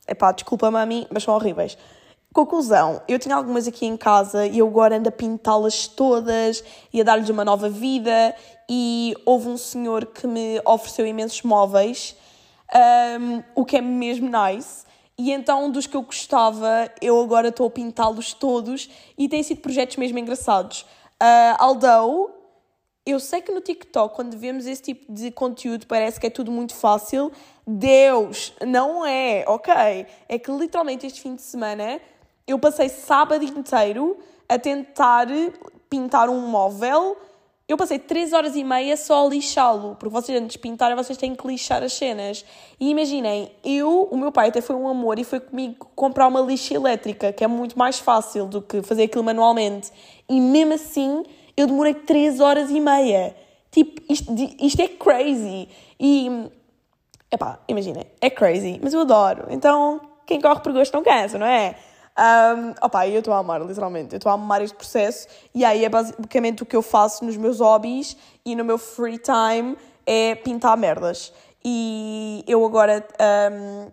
epá, 0.08 0.32
desculpa-me 0.32 0.78
a 0.78 0.86
mim, 0.86 1.06
mas 1.12 1.24
são 1.24 1.34
horríveis. 1.34 1.78
Conclusão, 2.34 3.02
eu 3.08 3.20
tinha 3.20 3.36
algumas 3.36 3.68
aqui 3.68 3.86
em 3.86 3.96
casa 3.96 4.48
e 4.48 4.58
eu 4.58 4.68
agora 4.68 4.98
ando 4.98 5.08
a 5.08 5.12
pintá-las 5.12 5.88
todas 5.88 6.64
e 6.92 7.00
a 7.00 7.04
dar-lhes 7.04 7.30
uma 7.30 7.46
nova 7.46 7.70
vida. 7.70 8.36
E 8.68 9.14
houve 9.24 9.50
um 9.50 9.58
senhor 9.58 10.08
que 10.08 10.26
me 10.26 10.60
ofereceu 10.66 11.06
imensos 11.06 11.44
móveis, 11.44 12.16
um, 13.20 13.44
o 13.54 13.64
que 13.64 13.78
é 13.78 13.82
mesmo 13.82 14.28
nice. 14.28 14.84
E 15.16 15.32
então, 15.32 15.70
dos 15.70 15.86
que 15.86 15.96
eu 15.96 16.02
gostava, 16.02 16.90
eu 17.00 17.22
agora 17.22 17.50
estou 17.50 17.68
a 17.68 17.70
pintá-los 17.70 18.34
todos 18.34 18.90
e 19.16 19.30
têm 19.30 19.44
sido 19.44 19.62
projetos 19.62 19.98
mesmo 19.98 20.18
engraçados. 20.18 20.82
Uh, 21.22 21.56
although, 21.60 22.32
eu 23.06 23.20
sei 23.20 23.42
que 23.42 23.52
no 23.52 23.62
TikTok, 23.62 24.16
quando 24.16 24.38
vemos 24.40 24.66
esse 24.66 24.82
tipo 24.82 25.14
de 25.14 25.30
conteúdo, 25.30 25.86
parece 25.86 26.20
que 26.20 26.26
é 26.26 26.30
tudo 26.32 26.52
muito 26.52 26.74
fácil. 26.74 27.32
Deus, 27.66 28.54
não 28.66 29.06
é, 29.06 29.46
ok? 29.48 29.74
É 30.28 30.38
que 30.38 30.52
literalmente 30.52 31.08
este 31.08 31.22
fim 31.22 31.36
de 31.36 31.42
semana 31.42 32.00
eu 32.46 32.60
passei 32.60 32.90
sábado 32.90 33.44
inteiro 33.44 34.18
a 34.50 34.60
tentar 34.60 35.28
pintar 35.90 36.30
um 36.30 36.48
móvel 36.48 37.18
eu 37.66 37.78
passei 37.78 37.98
3 37.98 38.34
horas 38.34 38.56
e 38.58 38.64
meia 38.64 38.98
só 38.98 39.26
a 39.26 39.30
lixá-lo, 39.30 39.96
porque 39.96 40.14
vocês 40.14 40.38
antes 40.38 40.54
de 40.54 40.60
pintarem, 40.60 40.98
vocês 40.98 41.18
têm 41.18 41.34
que 41.34 41.48
lixar 41.48 41.82
as 41.82 41.94
cenas. 41.94 42.44
E 42.78 42.90
imaginem, 42.90 43.52
eu, 43.64 44.04
o 44.12 44.18
meu 44.18 44.34
pai 44.34 44.50
até 44.50 44.60
foi 44.60 44.76
um 44.76 44.88
amor 44.88 45.18
e 45.18 45.24
foi 45.24 45.40
comigo 45.40 45.90
comprar 45.96 46.28
uma 46.28 46.42
lixa 46.42 46.74
elétrica, 46.74 47.32
que 47.32 47.42
é 47.42 47.48
muito 47.48 47.80
mais 47.80 48.00
fácil 48.00 48.48
do 48.48 48.62
que 48.62 48.82
fazer 48.82 49.04
aquilo 49.04 49.24
manualmente. 49.24 49.92
E 50.28 50.42
mesmo 50.42 50.74
assim, 50.74 51.24
eu 51.56 51.66
demorei 51.66 51.94
3 51.94 52.42
horas 52.42 52.70
e 52.70 52.82
meia. 52.82 53.34
Tipo, 53.72 54.02
isto, 54.12 54.32
isto 54.60 54.82
é 54.82 54.88
crazy. 54.90 55.70
E, 55.98 56.50
epá, 57.34 57.60
imaginem, 57.68 58.06
é 58.22 58.30
crazy, 58.30 58.80
mas 58.82 58.94
eu 58.94 59.02
adoro. 59.02 59.48
Então, 59.50 60.00
quem 60.26 60.40
corre 60.40 60.62
por 60.62 60.72
gosto 60.72 60.94
não 60.94 61.04
cansa, 61.04 61.38
não 61.38 61.48
é? 61.48 61.76
Um, 62.16 62.76
opa, 62.86 63.08
eu 63.08 63.20
estou 63.20 63.34
a 63.34 63.40
amar, 63.40 63.60
literalmente. 63.62 64.14
Eu 64.14 64.18
estou 64.18 64.32
a 64.32 64.36
amar 64.36 64.62
este 64.62 64.76
processo. 64.76 65.28
E 65.54 65.66
aí 65.66 65.84
é 65.84 65.90
basicamente 65.90 66.62
o 66.62 66.66
que 66.66 66.76
eu 66.76 66.84
faço 66.84 67.26
nos 67.26 67.36
meus 67.36 67.60
hobbies 67.60 68.16
e 68.46 68.56
no 68.56 68.64
meu 68.64 68.78
free 68.78 69.18
time 69.18 69.76
é 70.06 70.36
pintar 70.36 70.78
merdas. 70.78 71.34
E 71.66 72.44
eu 72.48 72.64
agora 72.64 73.04
um, 73.52 73.92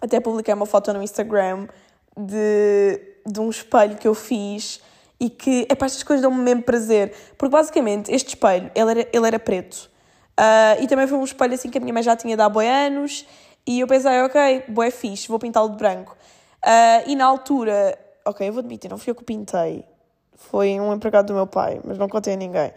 até 0.00 0.18
publiquei 0.18 0.52
uma 0.52 0.66
foto 0.66 0.92
no 0.92 1.02
Instagram 1.02 1.68
de, 2.18 3.00
de 3.24 3.40
um 3.40 3.48
espelho 3.48 3.96
que 3.96 4.08
eu 4.08 4.14
fiz 4.14 4.80
e 5.20 5.30
que, 5.30 5.66
para 5.66 5.86
estas 5.86 6.02
coisas 6.02 6.22
dão-me 6.22 6.42
mesmo 6.42 6.62
prazer. 6.62 7.14
Porque 7.38 7.52
basicamente 7.52 8.12
este 8.12 8.30
espelho, 8.30 8.72
ele 8.74 8.90
era, 8.90 9.08
ele 9.12 9.26
era 9.26 9.38
preto. 9.38 9.91
Uh, 10.38 10.82
e 10.82 10.86
também 10.86 11.06
foi 11.06 11.18
um 11.18 11.24
espelho 11.24 11.54
assim 11.54 11.70
que 11.70 11.78
a 11.78 11.80
minha 11.80 11.92
mãe 11.92 12.02
já 12.02 12.16
tinha 12.16 12.36
dado 12.36 12.58
há 12.58 12.62
anos. 12.62 13.26
E 13.66 13.80
eu 13.80 13.86
pensei, 13.86 14.22
ok, 14.22 14.64
boé 14.68 14.90
fixe, 14.90 15.28
vou 15.28 15.38
pintá-lo 15.38 15.70
de 15.70 15.76
branco. 15.76 16.16
Uh, 16.64 17.08
e 17.08 17.16
na 17.16 17.26
altura, 17.26 17.98
ok, 18.24 18.48
eu 18.48 18.52
vou 18.52 18.60
admitir, 18.60 18.90
não 18.90 18.98
fui 18.98 19.10
eu 19.10 19.14
que 19.14 19.24
pintei, 19.24 19.84
foi 20.34 20.78
um 20.80 20.92
empregado 20.92 21.26
do 21.26 21.34
meu 21.34 21.46
pai, 21.46 21.80
mas 21.84 21.98
não 21.98 22.08
contei 22.08 22.34
a 22.34 22.36
ninguém. 22.36 22.72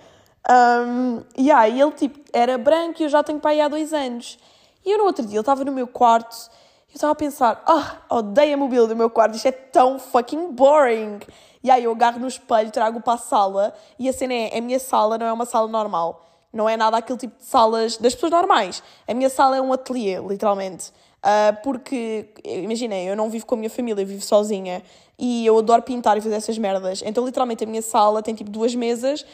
Um, 0.49 1.21
yeah, 1.37 1.67
e 1.67 1.81
ele 1.81 1.91
tipo, 1.91 2.19
era 2.31 2.57
branco 2.57 3.01
e 3.01 3.05
eu 3.05 3.09
já 3.09 3.23
tenho 3.23 3.39
pai 3.39 3.61
há 3.61 3.67
dois 3.67 3.93
anos. 3.93 4.37
E 4.85 4.91
eu 4.91 4.99
no 4.99 5.05
outro 5.05 5.25
dia, 5.25 5.35
ele 5.35 5.39
estava 5.39 5.63
no 5.63 5.71
meu 5.71 5.87
quarto 5.87 6.49
eu 6.95 6.97
estava 6.97 7.11
a 7.11 7.15
pensar, 7.15 7.61
ah, 7.67 7.97
oh, 8.09 8.15
odeio 8.19 8.53
a 8.53 8.57
mobília 8.57 8.87
do 8.87 8.95
meu 8.95 9.09
quarto, 9.09 9.35
isto 9.35 9.49
é 9.49 9.51
tão 9.51 9.99
fucking 9.99 10.53
boring. 10.53 11.19
E 11.61 11.69
aí 11.69 11.83
eu 11.83 11.91
agarro 11.91 12.19
no 12.19 12.27
espelho, 12.27 12.71
trago 12.71 13.01
para 13.01 13.15
a 13.15 13.17
sala 13.17 13.73
e 13.99 14.07
a 14.07 14.13
cena 14.13 14.33
é, 14.33 14.57
a 14.57 14.61
minha 14.61 14.79
sala 14.79 15.17
não 15.17 15.25
é 15.25 15.33
uma 15.33 15.45
sala 15.45 15.67
normal. 15.67 16.24
Não 16.55 16.69
é 16.69 16.77
nada 16.77 16.95
aquele 16.95 17.19
tipo 17.19 17.37
de 17.37 17.43
salas 17.43 17.97
das 17.97 18.15
pessoas 18.15 18.31
normais. 18.31 18.81
A 19.05 19.13
minha 19.13 19.29
sala 19.29 19.57
é 19.57 19.61
um 19.61 19.73
ateliê, 19.73 20.19
literalmente. 20.25 20.89
Uh, 21.17 21.61
porque, 21.61 22.29
imaginem, 22.45 23.07
eu 23.07 23.15
não 23.15 23.29
vivo 23.29 23.45
com 23.45 23.55
a 23.55 23.57
minha 23.57 23.69
família, 23.69 24.01
eu 24.01 24.07
vivo 24.07 24.21
sozinha 24.21 24.81
e 25.19 25.45
eu 25.45 25.57
adoro 25.57 25.81
pintar 25.81 26.17
e 26.17 26.21
fazer 26.21 26.35
essas 26.35 26.57
merdas. 26.57 27.03
Então, 27.05 27.25
literalmente, 27.25 27.65
a 27.65 27.67
minha 27.67 27.81
sala 27.81 28.23
tem 28.23 28.33
tipo 28.33 28.49
duas 28.49 28.73
mesas, 28.73 29.25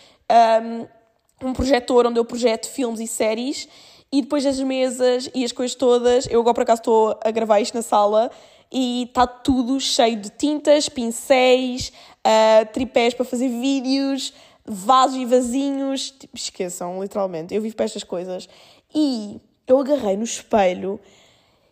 um, 1.43 1.49
um 1.49 1.53
projetor 1.53 2.07
onde 2.07 2.19
eu 2.19 2.25
projeto 2.25 2.67
filmes 2.67 2.99
e 2.99 3.05
séries 3.05 3.67
e 4.11 4.23
depois 4.23 4.43
as 4.43 4.59
mesas 4.59 5.29
e 5.35 5.45
as 5.45 5.51
coisas 5.51 5.75
todas. 5.75 6.25
Eu 6.27 6.39
agora 6.41 6.55
por 6.55 6.63
acaso 6.63 6.81
estou 6.81 7.19
a 7.23 7.29
gravar 7.29 7.59
isto 7.59 7.75
na 7.75 7.83
sala 7.83 8.31
e 8.71 9.03
está 9.03 9.27
tudo 9.27 9.79
cheio 9.79 10.15
de 10.15 10.29
tintas, 10.29 10.89
pincéis, 10.89 11.91
uh, 12.25 12.65
tripés 12.73 13.13
para 13.13 13.25
fazer 13.25 13.47
vídeos, 13.47 14.33
vasos 14.73 15.17
e 15.17 15.25
vasinhos. 15.25 16.11
Tipo, 16.11 16.35
esqueçam, 16.35 17.01
literalmente. 17.01 17.53
Eu 17.53 17.61
vivo 17.61 17.75
para 17.75 17.85
estas 17.85 18.03
coisas. 18.03 18.47
E 18.93 19.39
eu 19.67 19.79
agarrei 19.79 20.17
no 20.17 20.23
espelho 20.23 20.99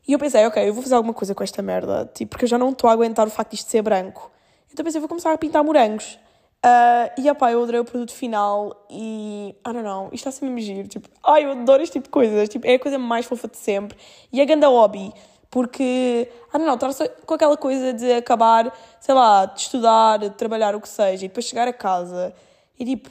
e 0.10 0.14
eu 0.14 0.18
pensei, 0.18 0.44
ok, 0.48 0.68
eu 0.68 0.74
vou 0.74 0.82
fazer 0.82 0.96
alguma 0.96 1.14
coisa 1.14 1.36
com 1.36 1.44
esta 1.44 1.62
merda, 1.62 2.10
tipo, 2.16 2.32
porque 2.32 2.46
eu 2.46 2.50
já 2.50 2.58
não 2.58 2.72
estou 2.72 2.90
a 2.90 2.94
aguentar 2.94 3.28
o 3.28 3.30
facto 3.30 3.52
de 3.52 3.58
isto 3.58 3.70
ser 3.70 3.84
branco. 3.84 4.32
Então 4.74 4.84
pensei, 4.84 5.00
vou 5.00 5.08
começar 5.08 5.32
a 5.32 5.38
pintar 5.38 5.64
morangos. 5.64 6.18
Uh, 6.66 7.22
e 7.22 7.30
opá, 7.30 7.52
eu 7.52 7.62
adorei 7.62 7.80
o 7.80 7.86
produto 7.86 8.12
final 8.12 8.88
e. 8.90 9.56
I 9.60 9.72
don't 9.72 9.84
know, 9.84 10.06
isto 10.06 10.28
está-se 10.28 10.44
mesmo 10.44 10.60
giro. 10.60 10.88
Tipo, 10.88 11.08
ai, 11.24 11.46
eu 11.46 11.52
adoro 11.52 11.84
este 11.84 11.94
tipo 11.94 12.06
de 12.06 12.10
coisas. 12.10 12.50
Tipo, 12.50 12.66
é 12.66 12.74
a 12.74 12.80
coisa 12.80 12.98
mais 12.98 13.28
fofa 13.28 13.48
de 13.48 13.58
sempre. 13.58 13.96
E 14.34 14.42
é 14.42 14.46
ganda 14.46 14.68
hobby, 14.68 15.14
porque. 15.52 16.28
I 16.50 16.58
don't 16.58 16.66
know, 16.66 16.74
estar 16.74 17.08
com 17.28 17.36
aquela 17.36 17.56
coisa 17.56 17.94
de 17.94 18.12
acabar, 18.14 18.76
sei 19.00 19.14
lá, 19.14 19.46
de 19.46 19.62
estudar, 19.62 20.18
de 20.18 20.32
trabalhar, 20.32 20.76
o 20.76 20.82
que 20.82 20.90
seja, 20.90 21.26
e 21.26 21.28
depois 21.28 21.46
chegar 21.46 21.68
a 21.68 21.74
casa 21.74 22.34
e 22.80 22.86
tipo, 22.86 23.10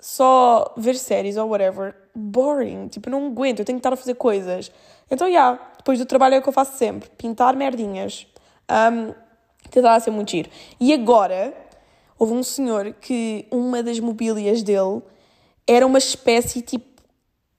só 0.00 0.72
ver 0.76 0.96
séries 0.96 1.36
ou 1.36 1.48
whatever. 1.48 1.94
Boring. 2.14 2.88
Tipo, 2.88 3.10
não 3.10 3.26
aguento, 3.26 3.60
eu 3.60 3.64
tenho 3.64 3.78
que 3.78 3.80
estar 3.80 3.92
a 3.92 3.96
fazer 3.96 4.14
coisas. 4.14 4.72
Então, 5.10 5.26
já, 5.26 5.32
yeah, 5.32 5.72
depois 5.76 5.98
do 5.98 6.06
trabalho 6.06 6.34
é 6.34 6.38
o 6.38 6.42
que 6.42 6.48
eu 6.48 6.52
faço 6.52 6.76
sempre: 6.76 7.10
pintar 7.10 7.54
merdinhas. 7.54 8.26
Um, 8.70 9.14
tentar 9.70 10.00
ser 10.00 10.10
muito 10.10 10.30
giro. 10.30 10.50
E 10.80 10.92
agora, 10.92 11.54
houve 12.18 12.32
um 12.32 12.42
senhor 12.42 12.92
que 12.94 13.46
uma 13.50 13.82
das 13.82 14.00
mobílias 14.00 14.62
dele 14.62 15.02
era 15.66 15.86
uma 15.86 15.98
espécie 15.98 16.62
tipo 16.62 17.02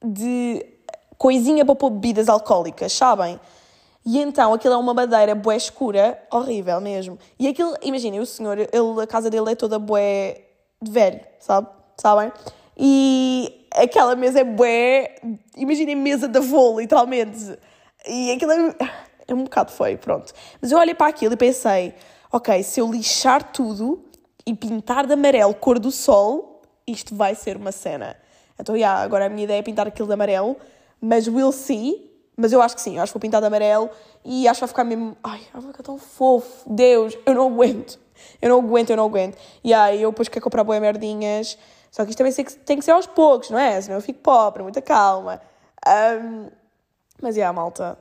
de 0.04 0.65
coisinha 1.18 1.65
para 1.65 1.76
pôr 1.76 1.89
bebidas 1.89 2.30
alcoólicas, 2.30 2.94
sabem? 2.94 3.39
E 4.06 4.20
então 4.20 4.54
aquilo 4.54 4.74
é 4.74 4.78
uma 4.78 4.94
madeira 4.94 5.36
bué 5.36 5.56
escura, 5.56 6.22
horrível 6.32 6.80
mesmo. 6.80 7.20
E 7.38 7.48
aquilo, 7.48 7.76
imaginem, 7.82 8.20
o 8.20 8.26
senhor, 8.26 8.58
ele, 8.58 9.02
a 9.02 9.06
casa 9.06 9.30
dele 9.30 9.52
é 9.52 9.56
toda 9.56 9.78
bué 9.78 10.49
velho, 10.82 11.22
sabe? 11.39 11.68
Sabem? 11.98 12.32
E 12.78 13.65
aquela 13.76 14.15
mesa 14.15 14.39
é 14.39 14.44
bué. 14.44 15.15
Imaginem 15.58 15.96
mesa 15.96 16.28
de 16.28 16.38
avô, 16.38 16.80
literalmente. 16.80 17.58
E 18.08 18.32
aquilo 18.32 18.52
é, 18.52 18.76
é 19.28 19.34
um 19.34 19.44
bocado 19.44 19.72
feio, 19.72 19.98
pronto. 19.98 20.34
Mas 20.62 20.72
eu 20.72 20.78
olhei 20.78 20.96
para 20.96 21.08
aquilo 21.08 21.34
e 21.34 21.38
pensei: 21.38 21.94
ok, 22.32 22.63
se 22.63 22.80
eu 22.80 22.89
lixar 22.89 23.52
tudo 23.52 24.04
e 24.46 24.54
pintar 24.54 25.06
de 25.06 25.13
amarelo 25.13 25.54
cor 25.54 25.78
do 25.80 25.92
sol, 25.92 26.62
isto 26.88 27.15
vai 27.15 27.36
ser 27.36 27.58
uma 27.58 27.72
cena. 27.72 28.15
Então, 28.60 28.76
yeah, 28.76 29.02
agora 29.02 29.26
a 29.26 29.30
minha 29.30 29.44
ideia 29.44 29.60
é 29.60 29.62
pintar 29.62 29.88
aquilo 29.88 30.08
de 30.08 30.13
amarelo, 30.13 30.56
mas 31.02 31.28
we'll 31.28 31.52
see. 31.52 32.08
Mas 32.36 32.54
eu 32.54 32.62
acho 32.62 32.76
que 32.76 32.82
sim, 32.82 32.96
eu 32.96 33.04
acho 33.04 33.12
que 33.12 33.20
vou 33.20 33.22
pintar 33.22 33.42
de 33.42 33.48
amarelo 33.48 33.89
e 34.24 34.48
acho 34.48 34.60
que 34.60 34.62
vai 34.62 34.68
ficar 34.70 34.84
mesmo. 34.86 35.18
Ai, 35.22 35.42
vai 35.54 35.62
ficar 35.62 35.84
tão 35.84 35.98
fofo. 35.98 36.70
Deus, 36.74 37.18
eu 37.26 37.36
não 37.36 37.48
aguento. 37.48 38.00
Eu 38.42 38.50
não 38.50 38.60
aguento, 38.60 38.90
eu 38.90 38.98
não 38.98 39.06
aguento. 39.06 39.38
E 39.64 39.74
aí 39.74 40.02
eu 40.02 40.12
depois 40.12 40.28
quero 40.28 40.44
comprar 40.44 40.64
boas 40.64 40.80
merdinhas 40.80 41.58
só 41.92 42.04
que 42.04 42.12
isto 42.12 42.18
também 42.18 42.34
tem 42.66 42.78
que 42.78 42.86
ser 42.86 42.92
aos 42.92 43.08
poucos, 43.08 43.50
não 43.50 43.58
é? 43.58 43.80
Senão 43.82 43.98
eu 43.98 44.02
fico 44.02 44.20
pobre, 44.20 44.62
muita 44.62 44.82
calma. 44.82 45.42
Um, 45.88 46.50
mas, 47.22 47.36
yeah, 47.36 47.54
malta, 47.54 47.98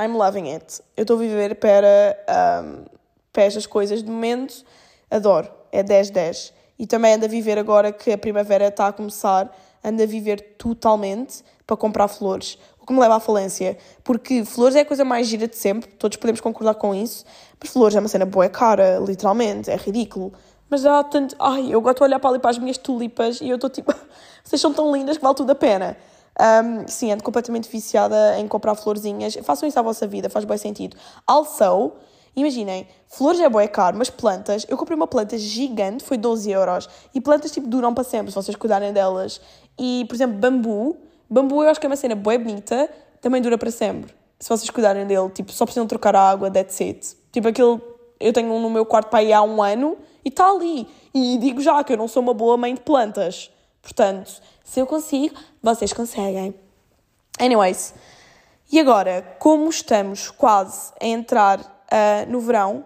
I'm 0.00 0.16
loving 0.16 0.50
it. 0.52 0.80
Eu 0.96 1.02
estou 1.02 1.16
a 1.16 1.20
viver 1.20 1.56
para, 1.56 2.16
um, 2.64 2.84
para 3.32 3.42
estas 3.42 3.66
coisas. 3.66 4.02
De 4.02 4.10
momento, 4.10 4.64
adoro. 5.10 5.50
É 5.72 5.82
10-10. 5.82 6.52
E 6.78 6.86
também 6.86 7.14
ando 7.14 7.24
a 7.24 7.28
viver 7.28 7.58
agora 7.58 7.92
que 7.92 8.12
a 8.12 8.18
primavera 8.18 8.68
está 8.68 8.88
a 8.88 8.92
começar, 8.92 9.54
ando 9.82 10.02
a 10.02 10.06
viver 10.06 10.56
totalmente 10.56 11.44
para 11.66 11.76
comprar 11.76 12.08
flores. 12.08 12.58
O 12.80 12.86
que 12.86 12.92
me 12.92 13.00
leva 13.00 13.16
à 13.16 13.20
falência. 13.20 13.76
Porque 14.04 14.44
flores 14.44 14.76
é 14.76 14.80
a 14.80 14.84
coisa 14.84 15.04
mais 15.04 15.26
gira 15.26 15.48
de 15.48 15.56
sempre, 15.56 15.90
todos 15.92 16.16
podemos 16.16 16.40
concordar 16.40 16.74
com 16.74 16.94
isso. 16.94 17.24
Mas 17.62 17.72
flores 17.72 17.94
é 17.94 18.00
uma 18.00 18.08
cena 18.08 18.26
boa 18.26 18.48
cara, 18.48 18.98
literalmente, 18.98 19.70
é 19.70 19.76
ridículo. 19.76 20.32
Mas 20.68 20.84
há 20.84 21.04
tanto. 21.04 21.36
Ai, 21.38 21.68
eu 21.70 21.80
gosto 21.80 21.98
de 21.98 22.04
olhar 22.04 22.18
para 22.18 22.30
ali 22.30 22.38
para 22.38 22.50
as 22.50 22.58
minhas 22.58 22.78
tulipas 22.78 23.40
e 23.40 23.48
eu 23.48 23.56
estou 23.56 23.70
tipo. 23.70 23.94
Vocês 24.42 24.60
são 24.60 24.72
tão 24.72 24.90
lindas 24.90 25.16
que 25.18 25.22
vale 25.22 25.36
tudo 25.36 25.50
a 25.50 25.54
pena. 25.54 25.96
Um, 26.40 26.88
sim, 26.88 27.12
ando 27.12 27.22
completamente 27.22 27.68
viciada 27.70 28.38
em 28.38 28.48
comprar 28.48 28.74
florzinhas. 28.74 29.36
Façam 29.44 29.68
isso 29.68 29.78
à 29.78 29.82
vossa 29.82 30.06
vida, 30.06 30.30
faz 30.30 30.44
bem 30.44 30.56
sentido. 30.56 30.96
Also, 31.26 31.92
imaginem, 32.34 32.88
flores 33.06 33.38
é 33.38 33.48
boa, 33.48 33.62
é 33.62 33.68
caro, 33.68 33.96
mas 33.98 34.10
plantas. 34.10 34.64
Eu 34.68 34.76
comprei 34.76 34.96
uma 34.96 35.06
planta 35.06 35.36
gigante, 35.38 36.02
foi 36.02 36.16
12 36.16 36.50
euros. 36.50 36.88
E 37.14 37.20
plantas 37.20 37.52
tipo 37.52 37.68
duram 37.68 37.92
para 37.94 38.02
sempre, 38.02 38.32
se 38.32 38.34
vocês 38.34 38.56
cuidarem 38.56 38.92
delas. 38.92 39.40
E, 39.78 40.04
por 40.08 40.14
exemplo, 40.14 40.38
bambu. 40.38 40.96
Bambu 41.28 41.62
eu 41.62 41.68
acho 41.68 41.78
que 41.78 41.86
é 41.86 41.88
uma 41.88 41.96
cena 41.96 42.14
boa, 42.14 42.38
bonita, 42.38 42.88
também 43.20 43.40
dura 43.40 43.56
para 43.56 43.70
sempre. 43.70 44.14
Se 44.40 44.48
vocês 44.48 44.68
cuidarem 44.70 45.06
dele, 45.06 45.28
tipo, 45.30 45.52
só 45.52 45.64
precisam 45.64 45.86
trocar 45.86 46.16
a 46.16 46.30
água, 46.30 46.50
that's 46.50 46.80
it. 46.80 47.21
Tipo, 47.32 47.48
aquele. 47.48 47.80
Eu 48.20 48.32
tenho 48.32 48.52
um 48.52 48.60
no 48.60 48.70
meu 48.70 48.86
quarto 48.86 49.08
para 49.08 49.22
ir 49.22 49.32
há 49.32 49.42
um 49.42 49.60
ano 49.60 49.98
e 50.24 50.28
está 50.28 50.48
ali. 50.48 50.86
E 51.12 51.38
digo 51.38 51.60
já 51.60 51.82
que 51.82 51.92
eu 51.92 51.96
não 51.96 52.06
sou 52.06 52.22
uma 52.22 52.32
boa 52.32 52.56
mãe 52.56 52.74
de 52.74 52.80
plantas. 52.80 53.50
Portanto, 53.82 54.40
se 54.62 54.78
eu 54.78 54.86
consigo, 54.86 55.34
vocês 55.60 55.92
conseguem. 55.92 56.54
Anyways, 57.40 57.94
e 58.70 58.78
agora, 58.78 59.36
como 59.38 59.68
estamos 59.68 60.30
quase 60.30 60.92
a 61.00 61.06
entrar 61.06 61.60
uh, 61.60 62.30
no 62.30 62.40
verão, 62.40 62.84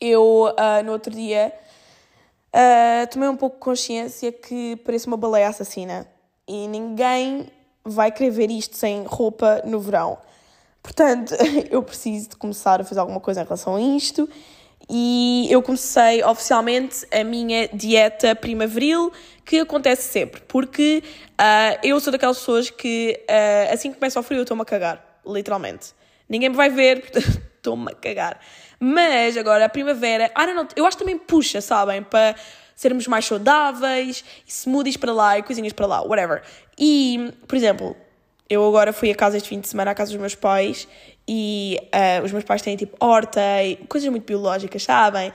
eu 0.00 0.48
uh, 0.48 0.84
no 0.84 0.92
outro 0.92 1.14
dia 1.14 1.52
uh, 2.52 3.06
tomei 3.10 3.28
um 3.28 3.36
pouco 3.36 3.56
de 3.56 3.62
consciência 3.62 4.32
que 4.32 4.76
parece 4.84 5.06
uma 5.06 5.16
baleia 5.16 5.48
assassina 5.48 6.06
e 6.46 6.68
ninguém 6.68 7.50
vai 7.84 8.10
querer 8.10 8.30
ver 8.30 8.50
isto 8.50 8.76
sem 8.76 9.04
roupa 9.04 9.62
no 9.64 9.80
verão. 9.80 10.18
Portanto, 10.84 11.34
eu 11.72 11.82
preciso 11.82 12.28
de 12.28 12.36
começar 12.36 12.78
a 12.82 12.84
fazer 12.84 13.00
alguma 13.00 13.18
coisa 13.18 13.40
em 13.40 13.44
relação 13.44 13.74
a 13.76 13.80
isto 13.80 14.28
e 14.88 15.48
eu 15.50 15.62
comecei 15.62 16.22
oficialmente 16.22 17.06
a 17.10 17.24
minha 17.24 17.66
dieta 17.68 18.36
primaveril, 18.36 19.10
que 19.46 19.60
acontece 19.60 20.12
sempre, 20.12 20.42
porque 20.46 21.02
uh, 21.40 21.78
eu 21.82 21.98
sou 22.00 22.12
daquelas 22.12 22.38
pessoas 22.38 22.68
que 22.68 23.18
uh, 23.22 23.72
assim 23.72 23.90
que 23.90 23.98
começa 23.98 24.20
o 24.20 24.22
frio 24.22 24.40
eu 24.40 24.42
estou-me 24.42 24.60
a 24.60 24.64
cagar, 24.66 25.20
literalmente. 25.26 25.94
Ninguém 26.28 26.50
me 26.50 26.56
vai 26.56 26.68
ver, 26.68 27.00
portanto 27.10 27.42
estou-me 27.56 27.90
a 27.90 27.94
cagar. 27.94 28.38
Mas 28.78 29.38
agora 29.38 29.64
a 29.64 29.68
primavera, 29.70 30.26
I 30.36 30.46
don't 30.46 30.54
know, 30.54 30.68
eu 30.76 30.84
acho 30.84 30.98
que 30.98 31.02
também 31.02 31.16
puxa, 31.16 31.62
sabem, 31.62 32.02
para 32.02 32.36
sermos 32.76 33.06
mais 33.06 33.24
saudáveis, 33.24 34.22
smoothies 34.46 34.98
para 34.98 35.14
lá 35.14 35.38
e 35.38 35.42
coisinhas 35.42 35.72
para 35.72 35.86
lá, 35.86 36.02
whatever. 36.02 36.42
E, 36.78 37.32
por 37.48 37.56
exemplo, 37.56 37.96
eu 38.48 38.66
agora 38.66 38.92
fui 38.92 39.10
a 39.10 39.14
casa 39.14 39.36
este 39.36 39.48
fim 39.48 39.60
de 39.60 39.68
semana, 39.68 39.90
à 39.90 39.94
casa 39.94 40.10
dos 40.10 40.20
meus 40.20 40.34
pais, 40.34 40.86
e 41.26 41.78
uh, 41.84 42.24
os 42.24 42.32
meus 42.32 42.44
pais 42.44 42.60
têm 42.60 42.76
tipo 42.76 42.96
horta 43.00 43.40
e 43.62 43.76
coisas 43.88 44.08
muito 44.10 44.24
biológicas, 44.24 44.82
sabem? 44.82 45.32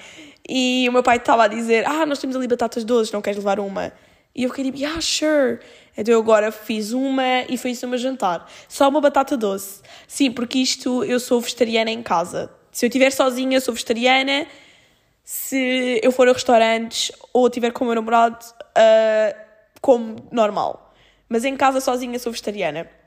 E 0.48 0.88
o 0.88 0.92
meu 0.92 1.04
pai 1.04 1.18
estava 1.18 1.44
a 1.44 1.48
dizer: 1.48 1.86
Ah, 1.88 2.06
nós 2.06 2.20
temos 2.20 2.36
ali 2.36 2.48
batatas 2.48 2.84
doces, 2.84 3.12
não 3.12 3.22
queres 3.22 3.38
levar 3.38 3.60
uma? 3.60 3.92
E 4.36 4.44
eu 4.44 4.50
fiquei 4.50 4.66
tipo: 4.66 4.78
Yeah, 4.78 5.02
sure. 5.02 5.60
Então 5.98 6.14
eu 6.14 6.20
agora 6.20 6.52
fiz 6.52 6.92
uma 6.92 7.44
e 7.50 7.58
foi 7.58 7.72
isso 7.72 7.86
o 7.86 7.90
meu 7.90 7.98
jantar. 7.98 8.50
Só 8.68 8.88
uma 8.88 9.02
batata 9.02 9.36
doce. 9.36 9.82
Sim, 10.08 10.32
porque 10.32 10.60
isto 10.60 11.04
eu 11.04 11.20
sou 11.20 11.42
vegetariana 11.42 11.92
em 11.92 12.02
casa. 12.02 12.52
Se 12.72 12.86
eu 12.86 12.88
estiver 12.88 13.12
sozinha, 13.12 13.60
sou 13.60 13.74
vegetariana. 13.74 14.48
Se 15.24 16.00
eu 16.02 16.12
for 16.12 16.28
a 16.28 16.34
restaurantes 16.34 17.12
ou 17.34 17.48
estiver 17.48 17.72
com 17.72 17.84
o 17.84 17.88
meu 17.88 17.96
namorado, 17.96 18.44
uh, 18.44 19.40
como 19.82 20.16
normal. 20.32 20.94
Mas 21.28 21.46
em 21.46 21.56
casa 21.56 21.82
sozinha 21.82 22.18
sou 22.18 22.32
vegetariana. 22.32 22.99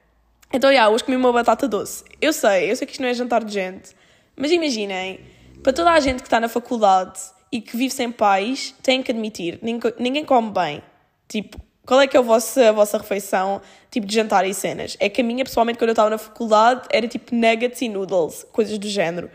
Então, 0.54 0.68
já, 0.68 0.74
yeah, 0.74 0.94
hoje 0.94 1.02
comi 1.02 1.16
uma 1.16 1.32
batata 1.32 1.66
doce. 1.66 2.04
Eu 2.20 2.30
sei, 2.30 2.70
eu 2.70 2.76
sei 2.76 2.86
que 2.86 2.92
isto 2.92 3.00
não 3.00 3.08
é 3.08 3.14
jantar 3.14 3.42
de 3.42 3.54
gente. 3.54 3.96
Mas 4.36 4.50
imaginem, 4.50 5.20
para 5.62 5.72
toda 5.72 5.90
a 5.90 5.98
gente 5.98 6.20
que 6.20 6.26
está 6.26 6.38
na 6.38 6.48
faculdade 6.48 7.18
e 7.50 7.58
que 7.58 7.74
vive 7.74 7.94
sem 7.94 8.12
pais, 8.12 8.74
tem 8.82 9.02
que 9.02 9.10
admitir, 9.10 9.58
ninguém 9.62 10.24
come 10.26 10.50
bem. 10.50 10.82
Tipo, 11.26 11.58
qual 11.86 12.02
é 12.02 12.06
que 12.06 12.16
é 12.16 12.20
a 12.20 12.22
vossa, 12.22 12.68
a 12.68 12.72
vossa 12.72 12.98
refeição, 12.98 13.62
tipo, 13.90 14.06
de 14.06 14.14
jantar 14.14 14.46
e 14.46 14.52
cenas? 14.52 14.94
É 15.00 15.08
que 15.08 15.22
a 15.22 15.24
minha, 15.24 15.42
pessoalmente, 15.42 15.78
quando 15.78 15.88
eu 15.88 15.92
estava 15.92 16.10
na 16.10 16.18
faculdade, 16.18 16.82
era 16.92 17.08
tipo 17.08 17.34
nuggets 17.34 17.80
e 17.80 17.88
noodles, 17.88 18.44
coisas 18.52 18.76
do 18.76 18.88
género. 18.88 19.30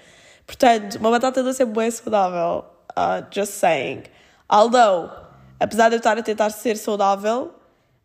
Portanto, 0.46 1.00
uma 1.00 1.10
batata 1.10 1.42
doce 1.42 1.64
é 1.64 1.66
bem 1.66 1.90
saudável. 1.90 2.64
Uh, 2.92 3.26
just 3.32 3.54
saying. 3.54 4.04
Although, 4.48 5.12
apesar 5.60 5.90
de 5.90 5.96
eu 5.96 5.98
estar 5.98 6.18
a 6.18 6.22
tentar 6.22 6.52
ser 6.52 6.78
saudável, 6.78 7.54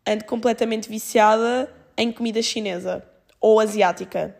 ando 0.06 0.24
completamente 0.24 0.88
viciada 0.88 1.70
em 1.96 2.12
comida 2.12 2.42
chinesa 2.42 3.04
ou 3.40 3.60
asiática. 3.60 4.36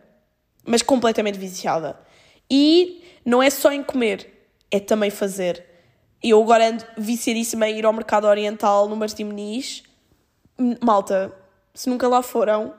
Mas 0.65 0.81
completamente 0.81 1.37
viciada. 1.37 1.99
E 2.49 3.03
não 3.25 3.41
é 3.41 3.49
só 3.49 3.71
em 3.71 3.83
comer, 3.83 4.49
é 4.71 4.79
também 4.79 5.09
fazer. 5.09 5.63
Eu 6.21 6.41
agora 6.41 6.69
ando 6.69 6.85
viciadíssima 6.97 7.67
em 7.67 7.79
ir 7.79 7.85
ao 7.85 7.93
mercado 7.93 8.27
oriental 8.27 8.87
no 8.87 8.95
Martim 8.95 9.25
Muniz. 9.25 9.83
Malta, 10.81 11.33
se 11.73 11.89
nunca 11.89 12.07
lá 12.07 12.21
foram, 12.21 12.73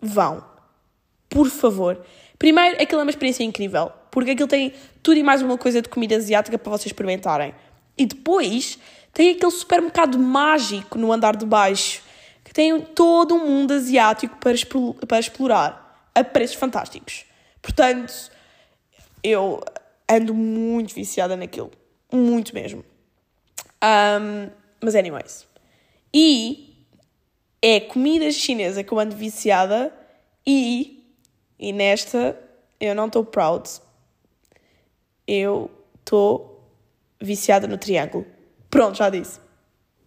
vão. 0.00 0.42
Por 1.28 1.48
favor. 1.50 2.02
Primeiro, 2.38 2.80
aquilo 2.82 3.00
é 3.00 3.04
uma 3.04 3.10
experiência 3.10 3.44
incrível, 3.44 3.90
porque 4.10 4.30
aquilo 4.30 4.48
tem 4.48 4.72
tudo 5.02 5.18
e 5.18 5.22
mais 5.22 5.42
uma 5.42 5.58
coisa 5.58 5.82
de 5.82 5.88
comida 5.88 6.16
asiática 6.16 6.58
para 6.58 6.70
vocês 6.70 6.86
experimentarem. 6.86 7.54
E 7.98 8.06
depois, 8.06 8.78
tem 9.12 9.30
aquele 9.30 9.50
supermercado 9.50 10.18
mágico 10.18 10.98
no 10.98 11.12
andar 11.12 11.36
de 11.36 11.46
baixo, 11.46 12.02
tem 12.56 12.80
todo 12.80 13.34
um 13.34 13.46
mundo 13.46 13.74
asiático 13.74 14.34
para, 14.38 14.54
para 15.06 15.18
explorar, 15.18 16.10
a 16.14 16.24
preços 16.24 16.56
fantásticos. 16.56 17.26
Portanto, 17.60 18.30
eu 19.22 19.62
ando 20.10 20.32
muito 20.32 20.94
viciada 20.94 21.36
naquilo. 21.36 21.70
Muito 22.10 22.54
mesmo. 22.54 22.82
Um, 23.84 24.48
mas, 24.82 24.94
anyways. 24.94 25.46
E 26.14 26.82
é 27.60 27.78
comida 27.78 28.30
chinesa 28.30 28.82
que 28.82 28.90
eu 28.90 28.98
ando 28.98 29.14
viciada 29.14 29.92
e 30.46 31.04
e 31.58 31.74
nesta 31.74 32.40
eu 32.80 32.94
não 32.94 33.08
estou 33.08 33.22
proud. 33.22 33.68
Eu 35.28 35.70
estou 35.98 36.66
viciada 37.20 37.66
no 37.66 37.76
triângulo. 37.76 38.24
Pronto, 38.70 38.96
já 38.96 39.10
disse. 39.10 39.40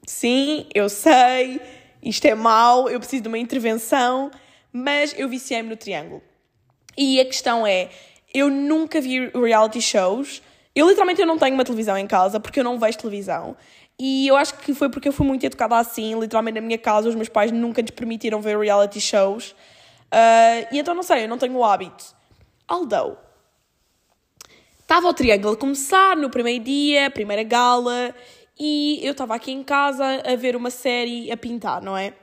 Sim, 0.07 0.65
eu 0.73 0.89
sei, 0.89 1.61
isto 2.01 2.25
é 2.25 2.35
mau, 2.35 2.89
eu 2.89 2.99
preciso 2.99 3.23
de 3.23 3.27
uma 3.27 3.37
intervenção, 3.37 4.31
mas 4.71 5.13
eu 5.17 5.27
viciei-me 5.27 5.69
no 5.69 5.75
triângulo. 5.75 6.21
E 6.97 7.19
a 7.19 7.25
questão 7.25 7.65
é, 7.65 7.89
eu 8.33 8.49
nunca 8.49 9.01
vi 9.01 9.27
reality 9.29 9.81
shows. 9.81 10.41
Eu 10.75 10.87
literalmente 10.87 11.21
eu 11.21 11.27
não 11.27 11.37
tenho 11.37 11.55
uma 11.55 11.65
televisão 11.65 11.97
em 11.97 12.07
casa 12.07 12.39
porque 12.39 12.59
eu 12.59 12.63
não 12.63 12.79
vejo 12.79 12.97
televisão. 12.97 13.55
E 13.97 14.27
eu 14.27 14.37
acho 14.37 14.53
que 14.55 14.73
foi 14.73 14.89
porque 14.89 15.09
eu 15.09 15.13
fui 15.13 15.27
muito 15.27 15.45
educada 15.45 15.77
assim, 15.77 16.17
literalmente 16.17 16.55
na 16.55 16.65
minha 16.65 16.77
casa 16.77 17.09
os 17.09 17.15
meus 17.15 17.27
pais 17.27 17.51
nunca 17.51 17.81
nos 17.81 17.91
permitiram 17.91 18.39
ver 18.41 18.57
reality 18.57 19.01
shows. 19.01 19.51
Uh, 20.11 20.67
e 20.71 20.79
então 20.79 20.95
não 20.95 21.03
sei, 21.03 21.25
eu 21.25 21.27
não 21.27 21.37
tenho 21.37 21.55
o 21.55 21.63
hábito. 21.63 22.05
Although, 22.67 23.17
estava 24.79 25.07
o 25.07 25.13
triângulo 25.13 25.53
a 25.53 25.57
começar 25.57 26.15
no 26.15 26.29
primeiro 26.29 26.63
dia, 26.63 27.11
primeira 27.11 27.43
gala, 27.43 28.15
e 28.59 28.99
eu 29.01 29.11
estava 29.11 29.35
aqui 29.35 29.51
em 29.51 29.63
casa 29.63 30.21
a 30.25 30.35
ver 30.35 30.55
uma 30.55 30.69
série 30.69 31.31
a 31.31 31.37
pintar, 31.37 31.81
não 31.81 31.95
é? 31.97 32.13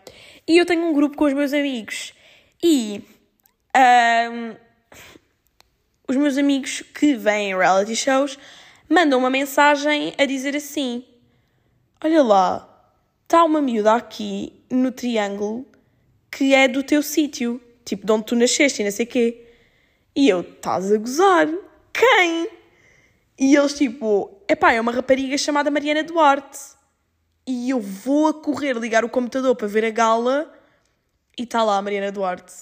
E 0.46 0.58
eu 0.58 0.66
tenho 0.66 0.84
um 0.84 0.92
grupo 0.92 1.16
com 1.16 1.24
os 1.24 1.32
meus 1.32 1.52
amigos. 1.52 2.12
E 2.62 3.02
um, 3.76 4.56
os 6.08 6.16
meus 6.16 6.36
amigos 6.36 6.82
que 6.82 7.14
vêm 7.14 7.56
reality 7.56 7.96
shows 7.96 8.38
mandam 8.88 9.18
uma 9.18 9.30
mensagem 9.30 10.14
a 10.18 10.24
dizer 10.24 10.54
assim: 10.54 11.04
Olha 12.04 12.22
lá, 12.22 12.92
está 13.22 13.42
uma 13.44 13.62
miúda 13.62 13.94
aqui 13.94 14.52
no 14.70 14.92
triângulo 14.92 15.66
que 16.30 16.54
é 16.54 16.68
do 16.68 16.82
teu 16.82 17.02
sítio 17.02 17.60
tipo, 17.86 18.04
de 18.04 18.12
onde 18.12 18.26
tu 18.26 18.36
nasceste 18.36 18.82
e 18.82 18.84
não 18.84 18.90
sei 18.90 19.06
quê. 19.06 19.46
E 20.14 20.28
eu, 20.28 20.40
estás 20.40 20.92
a 20.92 20.98
gozar? 20.98 21.48
Quem? 21.92 22.50
E 23.38 23.54
eles, 23.54 23.74
tipo, 23.74 24.35
epá, 24.48 24.72
é 24.72 24.80
uma 24.80 24.92
rapariga 24.92 25.36
chamada 25.38 25.70
Mariana 25.70 26.02
Duarte. 26.02 26.58
E 27.46 27.70
eu 27.70 27.80
vou 27.80 28.28
a 28.28 28.34
correr 28.34 28.76
ligar 28.76 29.04
o 29.04 29.08
computador 29.08 29.54
para 29.54 29.68
ver 29.68 29.84
a 29.84 29.90
gala 29.90 30.52
e 31.38 31.44
está 31.44 31.62
lá 31.62 31.78
a 31.78 31.82
Mariana 31.82 32.10
Duarte. 32.10 32.52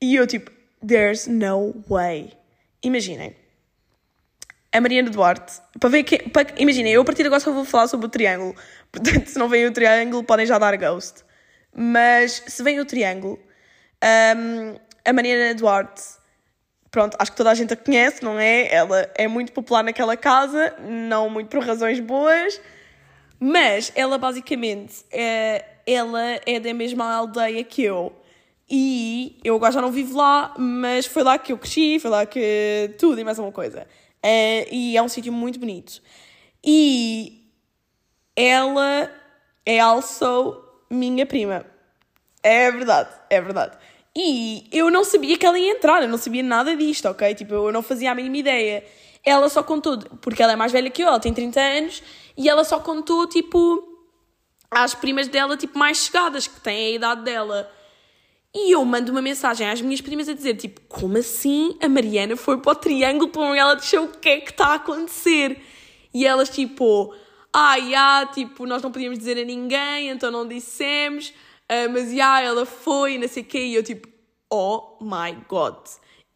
E 0.00 0.14
eu, 0.14 0.26
tipo, 0.26 0.50
there's 0.86 1.26
no 1.26 1.74
way. 1.88 2.32
Imaginem. 2.82 3.36
A 4.72 4.80
Mariana 4.80 5.10
Duarte, 5.10 5.60
para 5.78 5.88
ver 5.88 6.04
que. 6.04 6.18
Para, 6.30 6.48
imaginem, 6.56 6.92
eu 6.92 7.02
a 7.02 7.04
partir 7.04 7.22
de 7.22 7.26
agora 7.26 7.40
só 7.40 7.52
vou 7.52 7.64
falar 7.64 7.88
sobre 7.88 8.06
o 8.06 8.08
triângulo. 8.08 8.54
Portanto, 8.92 9.26
se 9.26 9.38
não 9.38 9.48
vem 9.48 9.66
o 9.66 9.72
triângulo, 9.72 10.22
podem 10.22 10.46
já 10.46 10.58
dar 10.58 10.76
ghost. 10.76 11.24
Mas 11.74 12.42
se 12.46 12.62
vem 12.62 12.80
o 12.80 12.84
triângulo, 12.84 13.38
um, 14.36 14.76
a 15.04 15.12
Mariana 15.12 15.54
Duarte, 15.54 16.02
pronto, 16.90 17.16
acho 17.18 17.30
que 17.30 17.36
toda 17.36 17.50
a 17.50 17.54
gente 17.54 17.72
a 17.72 17.76
conhece, 17.76 18.22
não 18.22 18.38
é? 18.38 18.72
Ela 18.72 19.10
é 19.14 19.28
muito 19.28 19.52
popular 19.52 19.82
naquela 19.84 20.16
casa, 20.16 20.74
não 20.80 21.30
muito 21.30 21.48
por 21.48 21.62
razões 21.64 22.00
boas, 22.00 22.60
mas 23.38 23.92
ela 23.94 24.18
basicamente 24.18 25.04
é, 25.10 25.64
ela 25.86 26.20
é 26.46 26.60
da 26.60 26.74
mesma 26.74 27.12
aldeia 27.12 27.62
que 27.64 27.82
eu. 27.82 28.12
E 28.68 29.40
eu 29.42 29.56
agora 29.56 29.72
já 29.72 29.80
não 29.80 29.90
vivo 29.90 30.16
lá, 30.16 30.54
mas 30.56 31.04
foi 31.06 31.24
lá 31.24 31.38
que 31.38 31.52
eu 31.52 31.58
cresci, 31.58 31.98
foi 31.98 32.10
lá 32.10 32.24
que 32.24 32.94
tudo 32.98 33.20
e 33.20 33.24
mais 33.24 33.38
uma 33.38 33.50
coisa. 33.50 33.86
É, 34.22 34.72
e 34.72 34.96
é 34.96 35.02
um 35.02 35.08
sítio 35.08 35.32
muito 35.32 35.58
bonito. 35.58 36.00
E 36.62 37.50
ela 38.36 39.10
é 39.66 39.80
also 39.80 40.62
minha 40.88 41.26
prima. 41.26 41.64
É 42.42 42.70
verdade, 42.70 43.10
é 43.28 43.40
verdade. 43.40 43.76
E 44.16 44.68
eu 44.72 44.90
não 44.90 45.04
sabia 45.04 45.38
que 45.38 45.46
ela 45.46 45.58
ia 45.58 45.72
entrar, 45.72 46.02
eu 46.02 46.08
não 46.08 46.18
sabia 46.18 46.42
nada 46.42 46.76
disto, 46.76 47.06
ok? 47.06 47.34
Tipo, 47.34 47.54
eu 47.54 47.72
não 47.72 47.82
fazia 47.82 48.10
a 48.10 48.14
mínima 48.14 48.38
ideia. 48.38 48.84
Ela 49.24 49.48
só 49.48 49.62
contou, 49.62 49.98
porque 50.20 50.42
ela 50.42 50.52
é 50.52 50.56
mais 50.56 50.72
velha 50.72 50.90
que 50.90 51.02
eu, 51.02 51.08
ela 51.08 51.20
tem 51.20 51.32
30 51.32 51.60
anos, 51.60 52.02
e 52.36 52.48
ela 52.48 52.64
só 52.64 52.80
contou, 52.80 53.26
tipo, 53.26 53.86
às 54.70 54.94
primas 54.94 55.28
dela, 55.28 55.56
tipo, 55.56 55.78
mais 55.78 55.98
chegadas, 55.98 56.46
que 56.48 56.60
têm 56.60 56.86
a 56.86 56.90
idade 56.96 57.22
dela. 57.22 57.70
E 58.52 58.72
eu 58.72 58.84
mando 58.84 59.12
uma 59.12 59.22
mensagem 59.22 59.68
às 59.68 59.80
minhas 59.80 60.00
primas 60.00 60.28
a 60.28 60.32
dizer, 60.32 60.56
tipo, 60.56 60.80
como 60.88 61.16
assim 61.18 61.76
a 61.80 61.88
Mariana 61.88 62.34
foi 62.36 62.58
para 62.58 62.72
o 62.72 62.74
triângulo 62.74 63.30
para 63.30 63.52
reality 63.52 63.86
show? 63.86 64.04
O 64.06 64.08
que 64.08 64.28
é 64.28 64.40
que 64.40 64.50
está 64.50 64.68
a 64.68 64.74
acontecer? 64.74 65.62
E 66.12 66.26
elas, 66.26 66.48
tipo, 66.48 67.14
ah, 67.52 67.78
já, 67.78 68.26
tipo, 68.26 68.66
nós 68.66 68.82
não 68.82 68.90
podíamos 68.90 69.18
dizer 69.18 69.38
a 69.38 69.44
ninguém, 69.44 70.08
então 70.08 70.32
não 70.32 70.48
dissemos. 70.48 71.32
Uh, 71.70 71.88
mas, 71.92 72.10
yeah, 72.10 72.42
ela 72.42 72.66
foi, 72.66 73.16
não 73.16 73.28
sei 73.28 73.44
o 73.44 73.46
quê, 73.46 73.60
e 73.60 73.74
eu 73.76 73.82
tipo, 73.84 74.08
oh 74.50 74.98
my 75.00 75.36
god. 75.48 75.76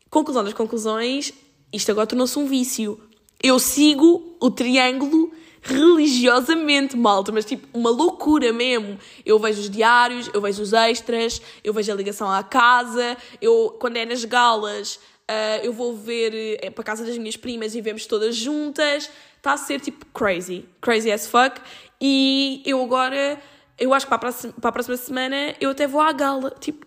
Conclusão 0.09 0.45
das 0.45 0.55
conclusões, 0.55 1.33
isto 1.73 1.91
agora 1.91 2.07
tornou-se 2.07 2.39
um 2.39 2.47
vício. 2.47 3.01
Eu 3.43 3.59
sigo 3.59 4.37
o 4.41 4.49
triângulo 4.49 5.33
religiosamente, 5.61 6.97
malta, 6.97 7.33
mas 7.33 7.45
tipo, 7.45 7.67
uma 7.77 7.91
loucura 7.91 8.53
mesmo. 8.53 8.99
Eu 9.27 9.39
vejo 9.39 9.61
os 9.61 9.71
diários, 9.71 10.31
eu 10.33 10.41
vejo 10.41 10.63
os 10.63 10.73
extras, 10.73 11.43
eu 11.65 11.73
vejo 11.73 11.91
a 11.91 11.95
ligação 11.95 12.31
à 12.31 12.43
casa, 12.45 13.17
eu, 13.41 13.77
quando 13.81 13.97
é 13.97 14.05
nas 14.05 14.25
galas, 14.25 15.01
uh, 15.29 15.65
eu 15.65 15.73
vou 15.73 15.97
ver 15.97 16.59
é, 16.63 16.71
para 16.71 16.83
a 16.83 16.85
casa 16.85 17.05
das 17.05 17.19
minhas 17.19 17.37
primas 17.37 17.75
e 17.75 17.81
vemos 17.81 18.07
todas 18.07 18.37
juntas. 18.37 19.11
Está 19.37 19.55
a 19.55 19.57
ser 19.57 19.81
tipo 19.81 20.07
crazy, 20.07 20.65
crazy 20.81 21.11
as 21.11 21.27
fuck. 21.27 21.61
E 22.01 22.63
eu 22.65 22.83
agora 22.83 23.41
eu 23.79 23.93
acho 23.93 24.07
que 24.07 24.11
para 24.11 24.17
a, 24.17 24.21
próxima, 24.21 24.53
para 24.53 24.69
a 24.69 24.73
próxima 24.73 24.97
semana 24.97 25.55
eu 25.61 25.71
até 25.71 25.87
vou 25.87 26.01
à 26.01 26.13
gala. 26.13 26.55
Tipo, 26.61 26.87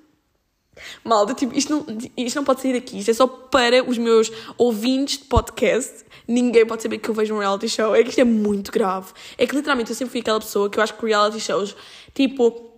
Malda, 1.03 1.33
tipo, 1.33 1.55
isto 1.55 1.71
não, 1.71 1.85
isto 2.15 2.35
não 2.35 2.43
pode 2.43 2.61
sair 2.61 2.73
daqui. 2.73 2.99
Isto 2.99 3.11
é 3.11 3.13
só 3.13 3.27
para 3.27 3.83
os 3.83 3.97
meus 3.97 4.31
ouvintes 4.57 5.19
de 5.19 5.25
podcast. 5.25 6.05
Ninguém 6.27 6.65
pode 6.65 6.81
saber 6.83 6.97
que 6.99 7.09
eu 7.09 7.13
vejo 7.13 7.33
um 7.35 7.39
reality 7.39 7.69
show. 7.69 7.95
É 7.95 8.03
que 8.03 8.09
isto 8.09 8.21
é 8.21 8.23
muito 8.23 8.71
grave. 8.71 9.11
É 9.37 9.45
que 9.45 9.55
literalmente 9.55 9.89
eu 9.89 9.95
sempre 9.95 10.11
fui 10.11 10.21
aquela 10.21 10.39
pessoa 10.39 10.69
que 10.69 10.77
eu 10.77 10.83
acho 10.83 10.93
que 10.93 11.05
reality 11.05 11.39
shows, 11.39 11.75
tipo, 12.13 12.71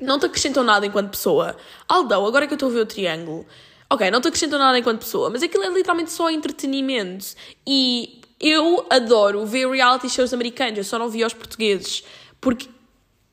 não 0.00 0.18
te 0.18 0.26
acrescentam 0.26 0.62
nada 0.62 0.86
enquanto 0.86 1.10
pessoa. 1.10 1.56
Aldão, 1.88 2.26
agora 2.26 2.46
que 2.46 2.52
eu 2.52 2.56
estou 2.56 2.68
a 2.68 2.72
ver 2.72 2.80
o 2.80 2.86
triângulo. 2.86 3.46
Ok, 3.90 4.10
não 4.10 4.20
te 4.20 4.28
acrescentam 4.28 4.58
nada 4.58 4.78
enquanto 4.78 5.00
pessoa, 5.00 5.28
mas 5.28 5.42
aquilo 5.42 5.64
é 5.64 5.68
literalmente 5.68 6.10
só 6.10 6.30
entretenimento. 6.30 7.26
E 7.66 8.22
eu 8.40 8.86
adoro 8.88 9.44
ver 9.44 9.68
reality 9.68 10.08
shows 10.08 10.32
americanos, 10.32 10.78
eu 10.78 10.84
só 10.84 10.98
não 10.98 11.08
vi 11.08 11.22
aos 11.22 11.34
portugueses. 11.34 12.02
Porque, 12.40 12.68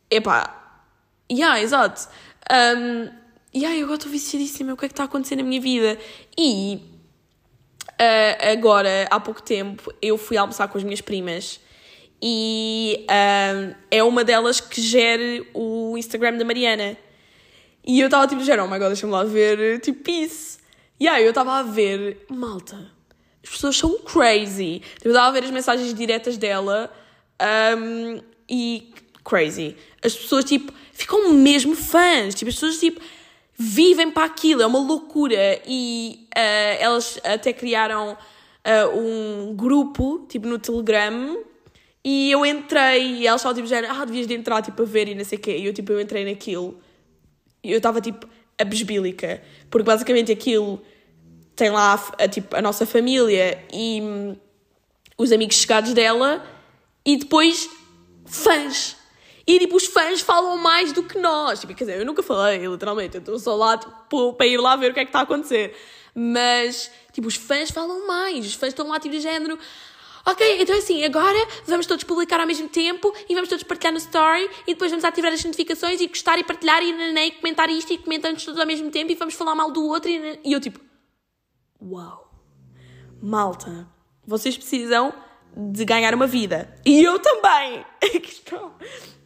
epá, 0.09 0.81
yeah, 1.31 1.61
exato. 1.61 2.09
Um, 2.51 3.09
yeah, 3.55 3.77
eu 3.77 3.83
agora 3.83 3.97
estou 3.97 4.11
viciadíssima, 4.11 4.73
o 4.73 4.77
que 4.77 4.85
é 4.85 4.87
que 4.87 4.93
está 4.93 5.03
a 5.03 5.05
acontecer 5.05 5.35
na 5.35 5.43
minha 5.43 5.61
vida? 5.61 5.97
E 6.37 6.81
uh, 7.91 8.51
agora, 8.51 9.07
há 9.09 9.19
pouco 9.19 9.41
tempo, 9.41 9.93
eu 10.01 10.17
fui 10.17 10.37
almoçar 10.37 10.67
com 10.67 10.77
as 10.77 10.83
minhas 10.83 11.01
primas 11.01 11.59
e 12.21 13.05
uh, 13.05 13.75
é 13.89 14.03
uma 14.03 14.23
delas 14.23 14.59
que 14.59 14.81
gere 14.81 15.47
o 15.53 15.97
Instagram 15.97 16.37
da 16.37 16.45
Mariana. 16.45 16.97
E 17.85 17.99
eu 17.99 18.07
estava 18.07 18.27
tipo, 18.27 18.41
oh 18.41 18.67
my 18.67 18.77
god, 18.77 18.87
deixa-me 18.87 19.11
lá 19.11 19.23
ver, 19.23 19.79
tipo, 19.79 20.09
isso. 20.09 20.59
E 20.99 21.07
aí 21.07 21.23
eu 21.23 21.29
estava 21.29 21.53
a 21.59 21.63
ver, 21.63 22.25
malta, 22.29 22.91
as 23.43 23.49
pessoas 23.49 23.77
são 23.77 23.99
crazy. 23.99 24.81
Eu 25.03 25.11
estava 25.11 25.27
a 25.27 25.31
ver 25.31 25.45
as 25.45 25.51
mensagens 25.51 25.93
diretas 25.93 26.37
dela 26.37 26.91
um, 27.77 28.21
e 28.49 28.93
crazy. 29.23 29.75
As 30.03 30.15
pessoas, 30.15 30.45
tipo, 30.45 30.73
ficam 30.93 31.33
mesmo 31.33 31.75
fãs. 31.75 32.35
Tipo, 32.35 32.49
as 32.49 32.55
pessoas, 32.55 32.79
tipo, 32.79 33.01
vivem 33.57 34.11
para 34.11 34.25
aquilo. 34.25 34.61
É 34.61 34.65
uma 34.65 34.79
loucura. 34.79 35.61
E 35.65 36.27
uh, 36.35 36.77
elas 36.79 37.19
até 37.23 37.53
criaram 37.53 38.13
uh, 38.13 38.97
um 38.97 39.55
grupo, 39.55 40.25
tipo, 40.29 40.47
no 40.47 40.59
Telegram. 40.59 41.37
E 42.03 42.31
eu 42.31 42.45
entrei 42.45 43.17
e 43.17 43.27
elas 43.27 43.41
estavam, 43.41 43.55
tipo, 43.55 43.67
já, 43.67 43.79
ah, 43.91 44.05
devias 44.05 44.25
de 44.25 44.33
entrar, 44.33 44.61
tipo, 44.61 44.81
a 44.81 44.85
ver 44.85 45.07
e 45.09 45.15
não 45.15 45.25
sei 45.25 45.37
o 45.37 45.41
quê. 45.41 45.57
E 45.57 45.65
eu, 45.65 45.73
tipo, 45.73 45.91
eu 45.91 45.99
entrei 45.99 46.25
naquilo. 46.25 46.79
E 47.63 47.71
eu 47.71 47.77
estava, 47.77 47.99
tipo, 47.99 48.27
a 48.57 48.63
besbílica. 48.63 49.41
Porque, 49.69 49.85
basicamente, 49.85 50.31
aquilo 50.31 50.81
tem 51.55 51.69
lá 51.69 51.93
a, 51.93 52.23
a, 52.23 52.27
tipo, 52.27 52.55
a 52.55 52.61
nossa 52.61 52.85
família 52.85 53.61
e 53.71 54.01
hum, 54.01 54.35
os 55.17 55.33
amigos 55.33 55.57
chegados 55.57 55.93
dela 55.93 56.41
e 57.05 57.17
depois 57.17 57.69
fãs. 58.25 58.95
E 59.49 59.57
tipo, 59.57 59.77
os 59.77 59.87
fãs 59.87 60.21
falam 60.21 60.57
mais 60.57 60.93
do 60.93 61.01
que 61.01 61.17
nós. 61.17 61.59
Tipo, 61.59 61.73
quer 61.73 61.83
dizer, 61.83 61.99
eu 61.99 62.05
nunca 62.05 62.21
falei, 62.21 62.67
literalmente. 62.67 63.15
Eu 63.15 63.19
estou 63.19 63.39
só 63.39 63.55
lá 63.55 63.79
tipo, 63.79 64.33
para 64.33 64.45
ir 64.45 64.57
lá 64.59 64.75
ver 64.75 64.91
o 64.91 64.93
que 64.93 64.99
é 64.99 65.03
que 65.03 65.09
está 65.09 65.21
a 65.21 65.23
acontecer. 65.23 65.75
Mas, 66.13 66.91
tipo, 67.11 67.27
os 67.27 67.33
fãs 67.33 67.71
falam 67.71 68.05
mais. 68.05 68.45
Os 68.45 68.53
fãs 68.53 68.69
estão 68.69 68.87
lá, 68.87 68.99
tipo, 68.99 69.15
de 69.15 69.21
género. 69.21 69.57
Ok, 70.23 70.61
então 70.61 70.75
é 70.75 70.77
assim, 70.77 71.03
agora 71.03 71.47
vamos 71.65 71.87
todos 71.87 72.03
publicar 72.03 72.39
ao 72.39 72.45
mesmo 72.45 72.69
tempo 72.69 73.11
e 73.27 73.33
vamos 73.33 73.49
todos 73.49 73.63
partilhar 73.63 73.91
no 73.91 73.97
story 73.97 74.47
e 74.67 74.73
depois 74.73 74.91
vamos 74.91 75.03
ativar 75.03 75.33
as 75.33 75.43
notificações 75.43 75.99
e 75.99 76.07
gostar 76.07 76.37
e 76.37 76.43
partilhar 76.43 76.83
e, 76.83 76.91
e 76.91 77.31
comentar 77.31 77.69
isto 77.71 77.91
e 77.91 77.97
comentamos 77.97 78.45
todos 78.45 78.59
ao 78.59 78.67
mesmo 78.67 78.91
tempo 78.91 79.11
e 79.11 79.15
vamos 79.15 79.33
falar 79.33 79.55
mal 79.55 79.71
do 79.71 79.83
outro 79.87 80.11
e, 80.11 80.39
e 80.43 80.53
eu 80.53 80.59
tipo, 80.59 80.79
Uau! 81.81 82.31
Malta, 83.19 83.87
vocês 84.27 84.55
precisam 84.55 85.11
de 85.55 85.83
ganhar 85.85 86.13
uma 86.13 86.27
vida. 86.27 86.75
E 86.85 87.01
eu 87.01 87.17
também! 87.17 87.83
Isto 88.21 88.73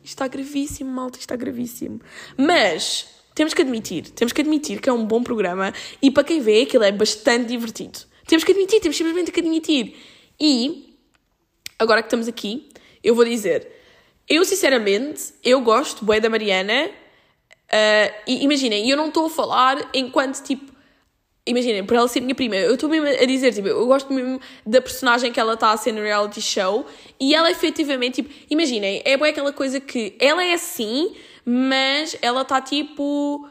está 0.04 0.28
gravíssimo, 0.28 0.92
malta, 0.92 1.18
está 1.20 1.36
gravíssimo. 1.36 2.02
Mas 2.38 3.08
temos 3.34 3.54
que 3.54 3.62
admitir, 3.62 4.10
temos 4.12 4.32
que 4.32 4.42
admitir 4.42 4.80
que 4.80 4.90
é 4.90 4.94
um 4.94 5.06
bom 5.06 5.24
programa 5.24 5.74
e 6.02 6.12
para 6.12 6.24
quem 6.24 6.40
vê 6.40 6.62
aquilo 6.62 6.84
é 6.84 6.92
bastante 6.92 7.48
divertido. 7.48 8.00
Temos 8.28 8.44
que 8.44 8.52
admitir, 8.52 8.80
temos 8.80 8.98
simplesmente 8.98 9.32
que 9.32 9.40
admitir. 9.40 9.96
E 10.40 10.98
agora 11.78 12.02
que 12.02 12.08
estamos 12.08 12.28
aqui, 12.28 12.70
eu 13.04 13.16
vou 13.16 13.26
dizer, 13.26 13.68
eu 14.28 14.46
sinceramente, 14.46 15.34
eu 15.44 15.62
gosto 15.62 16.06
bué 16.06 16.20
da 16.20 16.30
Mariana. 16.30 16.90
Uh, 17.66 18.14
e 18.28 18.44
imaginem, 18.44 18.90
eu 18.90 18.96
não 18.96 19.08
estou 19.08 19.26
a 19.26 19.30
falar 19.30 19.90
enquanto 19.94 20.44
tipo 20.44 20.73
Imaginem, 21.46 21.86
por 21.86 21.98
ela 21.98 22.08
ser 22.08 22.22
minha 22.22 22.34
prima, 22.34 22.56
eu 22.56 22.76
estou 22.76 22.90
mesmo 22.90 23.06
a 23.06 23.26
dizer, 23.26 23.54
tipo, 23.54 23.68
eu 23.68 23.86
gosto 23.86 24.14
mesmo 24.14 24.40
da 24.66 24.82
personagem 24.82 25.30
que 25.30 25.38
ela 25.38 25.56
está 25.56 25.72
a 25.72 25.78
ser 25.78 25.92
no 25.92 26.02
reality 26.02 26.42
show 26.42 26.86
e 27.20 27.36
ela 27.36 27.52
efetivamente, 27.52 28.22
tipo, 28.22 28.34
imaginem, 28.50 29.02
é 29.04 29.18
bem 29.18 29.30
aquela 29.30 29.52
coisa 29.52 29.82
que 29.82 30.16
ela 30.22 30.42
é 30.42 30.54
assim, 30.54 31.14
mas 31.46 32.16
ela 32.22 32.44
está 32.44 32.62
tipo 32.62 33.46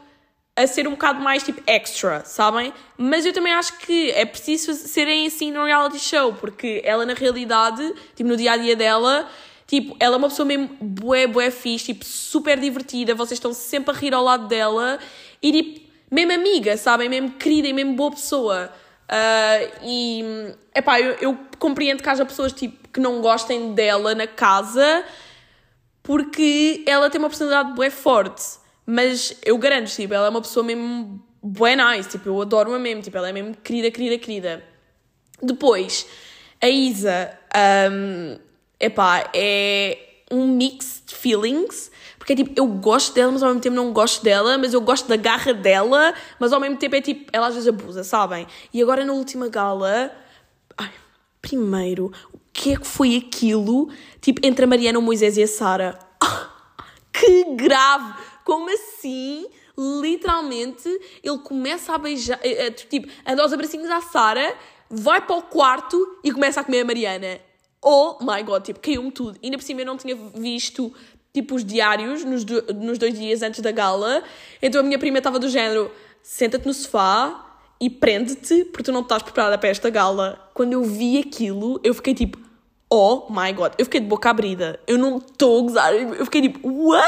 a 0.55 0.65
ser 0.65 0.87
um 0.87 0.91
bocado 0.91 1.21
mais 1.21 1.43
tipo 1.43 1.61
extra, 1.67 2.25
sabem? 2.25 2.73
Mas 2.97 3.27
eu 3.27 3.33
também 3.33 3.53
acho 3.53 3.77
que 3.77 4.09
é 4.11 4.25
preciso 4.25 4.73
serem 4.73 5.27
assim 5.27 5.51
no 5.51 5.63
reality 5.63 5.99
show, 5.99 6.33
porque 6.33 6.81
ela 6.83 7.05
na 7.05 7.13
realidade, 7.13 7.93
tipo, 8.15 8.27
no 8.27 8.35
dia 8.35 8.53
a 8.53 8.57
dia 8.57 8.75
dela, 8.75 9.29
tipo, 9.67 9.95
ela 9.99 10.15
é 10.15 10.17
uma 10.17 10.29
pessoa 10.29 10.47
mesmo 10.47 10.67
bué, 10.81 11.27
bué 11.27 11.51
fixe, 11.51 11.93
tipo, 11.93 12.05
super 12.05 12.59
divertida, 12.59 13.13
vocês 13.13 13.37
estão 13.37 13.53
sempre 13.53 13.95
a 13.95 13.97
rir 13.97 14.15
ao 14.15 14.23
lado 14.23 14.47
dela 14.47 14.97
e 15.43 15.51
tipo 15.51 15.82
mesmo 16.13 16.33
amiga, 16.33 16.77
sabem? 16.77 17.09
Mesmo 17.09 17.31
querida 17.31 17.67
e 17.67 17.73
mesmo 17.73 17.95
boa 17.95 18.11
pessoa. 18.11 18.71
Uh, 19.03 19.79
e, 19.83 20.23
epá, 20.75 20.99
eu, 20.99 21.13
eu 21.13 21.39
compreendo 21.59 22.01
que 22.01 22.09
haja 22.09 22.25
pessoas 22.25 22.53
tipo, 22.53 22.87
que 22.89 22.99
não 22.99 23.21
gostem 23.21 23.73
dela 23.73 24.15
na 24.15 24.27
casa 24.27 25.03
porque 26.01 26.83
ela 26.85 27.09
tem 27.09 27.19
uma 27.19 27.29
personalidade 27.29 27.73
bué 27.75 27.89
forte. 27.89 28.43
Mas 28.85 29.37
eu 29.43 29.57
garanto, 29.57 29.89
tipo, 29.89 30.13
ela 30.13 30.27
é 30.27 30.29
uma 30.29 30.41
pessoa 30.41 30.63
mesmo 30.63 31.23
bué 31.41 31.75
nice, 31.75 32.09
tipo, 32.09 32.29
eu 32.29 32.41
adoro-a 32.41 32.77
mesmo, 32.77 33.01
tipo, 33.01 33.17
ela 33.17 33.29
é 33.29 33.31
mesmo 33.31 33.55
querida, 33.63 33.89
querida, 33.89 34.17
querida. 34.17 34.63
Depois, 35.41 36.05
a 36.61 36.69
Isa, 36.69 37.37
um, 37.91 38.37
epá, 38.79 39.29
é 39.33 39.97
um 40.29 40.47
mix 40.47 41.01
de 41.05 41.15
feelings, 41.15 41.91
porque 42.23 42.31
é 42.31 42.35
tipo, 42.37 42.53
eu 42.55 42.65
gosto 42.65 43.13
dela, 43.13 43.33
mas 43.33 43.43
ao 43.43 43.49
mesmo 43.49 43.61
tempo 43.61 43.75
não 43.75 43.91
gosto 43.91 44.23
dela, 44.23 44.57
mas 44.57 44.73
eu 44.73 44.79
gosto 44.79 45.09
da 45.09 45.17
garra 45.17 45.53
dela, 45.53 46.13
mas 46.39 46.53
ao 46.53 46.59
mesmo 46.61 46.77
tempo 46.77 46.95
é 46.95 47.01
tipo, 47.01 47.29
ela 47.33 47.47
às 47.47 47.53
vezes 47.53 47.67
abusa, 47.67 48.01
sabem? 48.01 48.47
E 48.73 48.81
agora 48.81 49.03
na 49.03 49.11
última 49.11 49.49
gala, 49.49 50.09
ai, 50.77 50.89
primeiro, 51.41 52.13
o 52.33 52.39
que 52.53 52.71
é 52.71 52.77
que 52.77 52.87
foi 52.87 53.17
aquilo, 53.17 53.89
tipo, 54.21 54.39
entre 54.41 54.63
a 54.63 54.67
Mariana, 54.69 54.99
o 54.99 55.01
Moisés 55.01 55.35
e 55.35 55.43
a 55.43 55.47
Sara? 55.47 55.99
que 57.11 57.43
grave! 57.55 58.13
Como 58.45 58.73
assim? 58.73 59.45
Literalmente, 59.77 60.87
ele 61.21 61.39
começa 61.39 61.93
a 61.93 61.97
beijar, 61.97 62.39
eh, 62.41 62.67
eh, 62.67 62.71
tipo, 62.71 63.05
anda 63.27 63.43
aos 63.43 63.51
abracinhos 63.51 63.89
à 63.89 63.99
Sara, 63.99 64.55
vai 64.89 65.19
para 65.19 65.35
o 65.35 65.41
quarto 65.41 66.19
e 66.23 66.31
começa 66.31 66.61
a 66.61 66.63
comer 66.63 66.79
a 66.79 66.85
Mariana. 66.85 67.41
Oh 67.81 68.17
my 68.21 68.41
god, 68.43 68.63
tipo, 68.63 68.79
caiu-me 68.79 69.11
tudo. 69.11 69.37
Ainda 69.43 69.57
por 69.57 69.63
cima 69.65 69.81
eu 69.81 69.85
não 69.85 69.97
tinha 69.97 70.15
visto 70.15 70.93
tipo 71.33 71.55
os 71.55 71.65
diários 71.65 72.23
nos, 72.23 72.43
do, 72.43 72.61
nos 72.73 72.97
dois 72.97 73.17
dias 73.17 73.41
antes 73.41 73.59
da 73.59 73.71
gala. 73.71 74.23
Então 74.61 74.81
a 74.81 74.83
minha 74.83 74.99
prima 74.99 75.17
estava 75.17 75.39
do 75.39 75.49
género: 75.49 75.91
senta-te 76.21 76.65
no 76.65 76.73
sofá 76.73 77.57
e 77.79 77.89
prende-te 77.89 78.65
porque 78.65 78.83
tu 78.83 78.91
não 78.91 79.01
estás 79.01 79.23
preparada 79.23 79.57
para 79.57 79.69
esta 79.69 79.89
gala. 79.89 80.39
Quando 80.53 80.73
eu 80.73 80.83
vi 80.83 81.19
aquilo, 81.19 81.79
eu 81.83 81.93
fiquei 81.93 82.13
tipo: 82.13 82.37
oh 82.89 83.27
my 83.29 83.51
god, 83.51 83.73
eu 83.77 83.85
fiquei 83.85 83.99
de 83.99 84.07
boca 84.07 84.29
abrida. 84.29 84.79
Eu 84.85 84.97
não 84.97 85.17
estou 85.17 85.59
a 85.59 85.61
gozar. 85.63 85.93
Eu 85.93 86.25
fiquei 86.25 86.41
tipo: 86.43 86.69
what? 86.69 87.07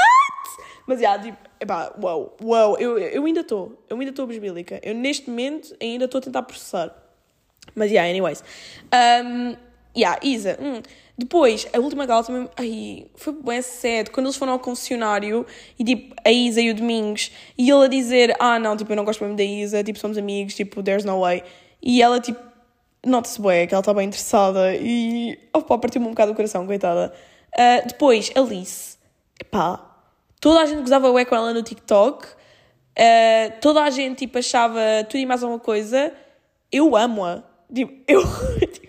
Mas 0.88 0.99
já, 0.99 1.13
yeah, 1.13 1.23
tipo, 1.23 1.38
epá, 1.59 1.93
uau, 1.99 2.38
uau, 2.43 2.77
eu, 2.77 2.99
eu 2.99 3.25
ainda 3.25 3.41
estou, 3.41 3.83
eu 3.89 3.97
ainda 3.97 4.11
estou 4.11 4.27
besbílica. 4.27 4.79
Eu 4.83 4.93
neste 4.93 5.29
momento 5.29 5.75
ainda 5.81 6.05
estou 6.05 6.19
a 6.19 6.21
tentar 6.21 6.43
processar. 6.43 6.93
Mas 7.73 7.89
yeah, 7.91 8.07
anyways. 8.07 8.43
Um, 8.93 9.55
yeah, 9.97 10.19
Isa, 10.21 10.57
hum. 10.61 10.81
Depois, 11.17 11.65
a 11.73 11.80
última 11.80 12.06
gala 12.06 12.23
também. 12.23 12.49
Ai, 12.58 13.08
foi 13.15 13.34
bem 13.34 13.62
cedo. 13.62 14.12
Quando 14.12 14.25
eles 14.25 14.36
foram 14.36 14.54
ao 14.54 14.60
concessionário 14.60 15.45
e 15.80 15.84
tipo, 15.84 16.13
a 16.25 16.32
Isa 16.32 16.60
e 16.60 16.69
o 16.69 16.75
Domingos, 16.75 17.32
e 17.58 17.69
ele 17.69 17.86
a 17.86 17.88
dizer: 17.88 18.36
Ah, 18.38 18.60
não, 18.60 18.75
tipo, 18.75 18.91
eu 18.91 18.95
não 18.97 19.06
gosto 19.06 19.23
mesmo 19.23 19.38
da 19.38 19.43
Isa, 19.43 19.84
tipo, 19.84 19.97
somos 19.97 20.17
amigos, 20.17 20.54
tipo, 20.56 20.84
there's 20.84 21.06
no 21.06 21.21
way. 21.21 21.41
E 21.82 22.01
ela, 22.01 22.19
tipo, 22.19 22.41
nota-se 23.06 23.41
bem 23.41 23.65
que 23.65 23.73
ela 23.73 23.80
está 23.80 23.93
bem 23.93 24.08
interessada 24.08 24.75
e. 24.75 25.39
Opa, 25.54 25.78
partiu-me 25.78 26.08
um 26.08 26.10
bocado 26.10 26.34
o 26.34 26.36
coração, 26.36 26.65
coitada. 26.65 27.13
Uh, 27.54 27.88
depois, 27.88 28.32
Alice. 28.36 28.97
Epá, 29.39 29.80
toda 30.41 30.62
a 30.62 30.65
gente 30.65 30.82
gozava 30.82 31.10
o 31.10 31.25
com 31.25 31.36
ela 31.36 31.54
no 31.54 31.63
TikTok. 31.63 32.28
Uh, 32.28 33.60
toda 33.62 33.84
a 33.84 33.89
gente, 33.89 34.19
tipo, 34.19 34.38
achava 34.38 34.80
tudo 35.08 35.19
e 35.19 35.25
mais 35.25 35.43
alguma 35.43 35.60
coisa. 35.60 36.12
Eu 36.69 36.93
amo-a. 36.97 37.43
Tipo, 37.73 37.93
eu. 38.06 38.21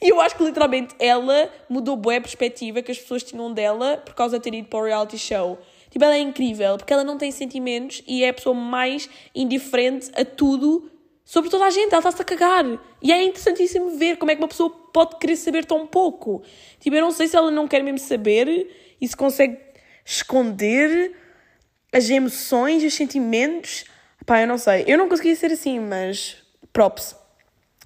E 0.00 0.08
eu 0.08 0.20
acho 0.20 0.36
que 0.36 0.44
literalmente 0.44 0.94
ela 0.98 1.50
mudou 1.68 1.96
boa 1.96 2.16
a 2.16 2.20
perspectiva 2.20 2.82
que 2.82 2.92
as 2.92 2.98
pessoas 2.98 3.22
tinham 3.22 3.52
dela 3.52 3.96
por 4.04 4.14
causa 4.14 4.38
de 4.38 4.44
ter 4.44 4.54
ido 4.54 4.68
para 4.68 4.78
o 4.78 4.84
reality 4.84 5.18
show. 5.18 5.58
Tipo, 5.90 6.04
ela 6.04 6.14
é 6.14 6.20
incrível 6.20 6.76
porque 6.76 6.92
ela 6.92 7.04
não 7.04 7.16
tem 7.16 7.30
sentimentos 7.30 8.02
e 8.06 8.24
é 8.24 8.28
a 8.28 8.34
pessoa 8.34 8.54
mais 8.54 9.08
indiferente 9.34 10.10
a 10.14 10.24
tudo 10.24 10.90
sobre 11.24 11.50
toda 11.50 11.64
a 11.64 11.70
gente. 11.70 11.92
Ela 11.92 11.98
está-se 11.98 12.22
a 12.22 12.24
cagar. 12.24 12.64
E 13.00 13.12
é 13.12 13.22
interessantíssimo 13.22 13.96
ver 13.96 14.16
como 14.16 14.30
é 14.30 14.36
que 14.36 14.42
uma 14.42 14.48
pessoa 14.48 14.70
pode 14.70 15.16
querer 15.16 15.36
saber 15.36 15.64
tão 15.64 15.86
pouco. 15.86 16.42
Tipo, 16.80 16.96
eu 16.96 17.02
não 17.02 17.10
sei 17.10 17.28
se 17.28 17.36
ela 17.36 17.50
não 17.50 17.66
quer 17.66 17.82
mesmo 17.82 17.98
saber 17.98 18.96
e 19.00 19.08
se 19.08 19.16
consegue 19.16 19.58
esconder 20.04 21.14
as 21.92 22.08
emoções, 22.10 22.84
os 22.84 22.94
sentimentos. 22.94 23.84
Pá, 24.24 24.40
eu 24.40 24.46
não 24.46 24.58
sei. 24.58 24.84
Eu 24.86 24.98
não 24.98 25.08
conseguia 25.08 25.34
ser 25.34 25.52
assim, 25.52 25.80
mas 25.80 26.36
props. 26.72 27.16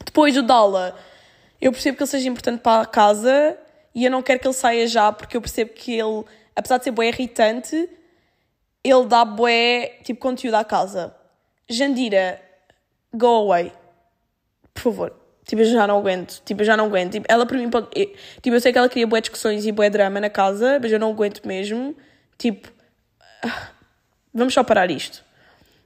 Depois 0.05 0.37
o 0.37 0.43
Dala, 0.43 0.97
eu 1.61 1.73
percebo 1.73 1.97
que 1.97 2.03
ele 2.03 2.11
seja 2.11 2.29
importante 2.29 2.61
para 2.61 2.83
a 2.83 2.87
casa 2.87 3.57
e 3.95 4.05
eu 4.05 4.11
não 4.11 4.23
quero 4.23 4.41
que 4.41 4.47
ele 4.47 4.55
saia 4.55 4.87
já 4.87 5.13
porque 5.13 5.37
eu 5.37 5.41
percebo 5.41 5.73
que 5.73 5.93
ele, 5.99 6.25
apesar 6.55 6.79
de 6.79 6.85
ser 6.85 6.91
bué 6.91 7.09
irritante, 7.09 7.89
ele 8.83 9.07
dá 9.07 9.25
bué, 9.25 9.99
tipo, 10.05 10.21
conteúdo 10.21 10.55
à 10.55 10.65
casa. 10.65 11.15
Jandira, 11.69 12.41
go 13.13 13.27
away. 13.27 13.73
Por 14.73 14.83
favor. 14.83 15.17
Tipo, 15.45 15.63
eu 15.63 15.67
já 15.67 15.87
não 15.87 15.99
aguento. 15.99 16.41
Tipo, 16.45 16.63
eu 16.63 16.67
já 16.67 16.77
não 16.77 16.87
aguento. 16.87 17.13
Tipo, 17.13 17.27
ela 17.29 17.45
para 17.45 17.59
mim 17.59 17.69
eu- 17.95 18.07
Tipo, 18.41 18.57
eu 18.57 18.61
sei 18.61 18.73
que 18.73 18.79
ela 18.79 18.89
queria 18.89 19.07
bué 19.07 19.21
discussões 19.21 19.67
e 19.67 19.73
bué 19.73 19.91
drama 19.91 20.21
na 20.21 20.31
casa, 20.31 20.79
mas 20.81 20.91
eu 20.93 20.99
não 20.99 21.11
aguento 21.11 21.45
mesmo. 21.47 21.97
Tipo, 22.39 22.73
ah, 23.45 23.71
vamos 24.33 24.55
só 24.55 24.63
parar 24.65 24.91
isto. 24.91 25.25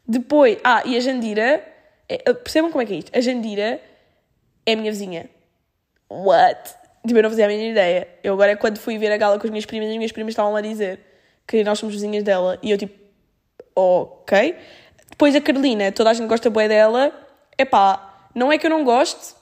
Depois, 0.06 0.58
ah, 0.62 0.82
e 0.84 0.96
a 0.96 1.00
Jandira, 1.00 1.66
é, 2.08 2.32
percebam 2.34 2.70
como 2.70 2.82
é 2.82 2.86
que 2.86 2.92
é 2.92 2.96
isto? 2.98 3.10
A 3.16 3.20
Jandira 3.20 3.80
é 4.66 4.72
a 4.72 4.76
minha 4.76 4.92
vizinha. 4.92 5.30
What? 6.10 6.74
Tipo, 7.06 7.18
eu 7.18 7.22
não 7.22 7.30
fazia 7.30 7.44
a 7.44 7.48
mínima 7.48 7.70
ideia. 7.70 8.08
Eu 8.22 8.34
agora, 8.34 8.56
quando 8.56 8.78
fui 8.78 8.98
ver 8.98 9.12
a 9.12 9.16
gala 9.16 9.38
com 9.38 9.46
as 9.46 9.50
minhas 9.50 9.66
primas, 9.66 9.90
as 9.90 9.96
minhas 9.96 10.12
primas 10.12 10.32
estavam 10.32 10.56
a 10.56 10.60
dizer 10.60 11.00
que 11.46 11.62
nós 11.62 11.78
somos 11.78 11.94
vizinhas 11.94 12.22
dela. 12.22 12.58
E 12.62 12.70
eu, 12.70 12.78
tipo, 12.78 12.98
ok. 13.74 14.56
Depois 15.10 15.34
a 15.36 15.40
Carolina, 15.40 15.92
toda 15.92 16.10
a 16.10 16.14
gente 16.14 16.28
gosta 16.28 16.48
bué 16.48 16.66
dela. 16.68 17.12
Epá, 17.58 18.28
não 18.34 18.50
é 18.50 18.58
que 18.58 18.66
eu 18.66 18.70
não 18.70 18.84
goste, 18.84 19.34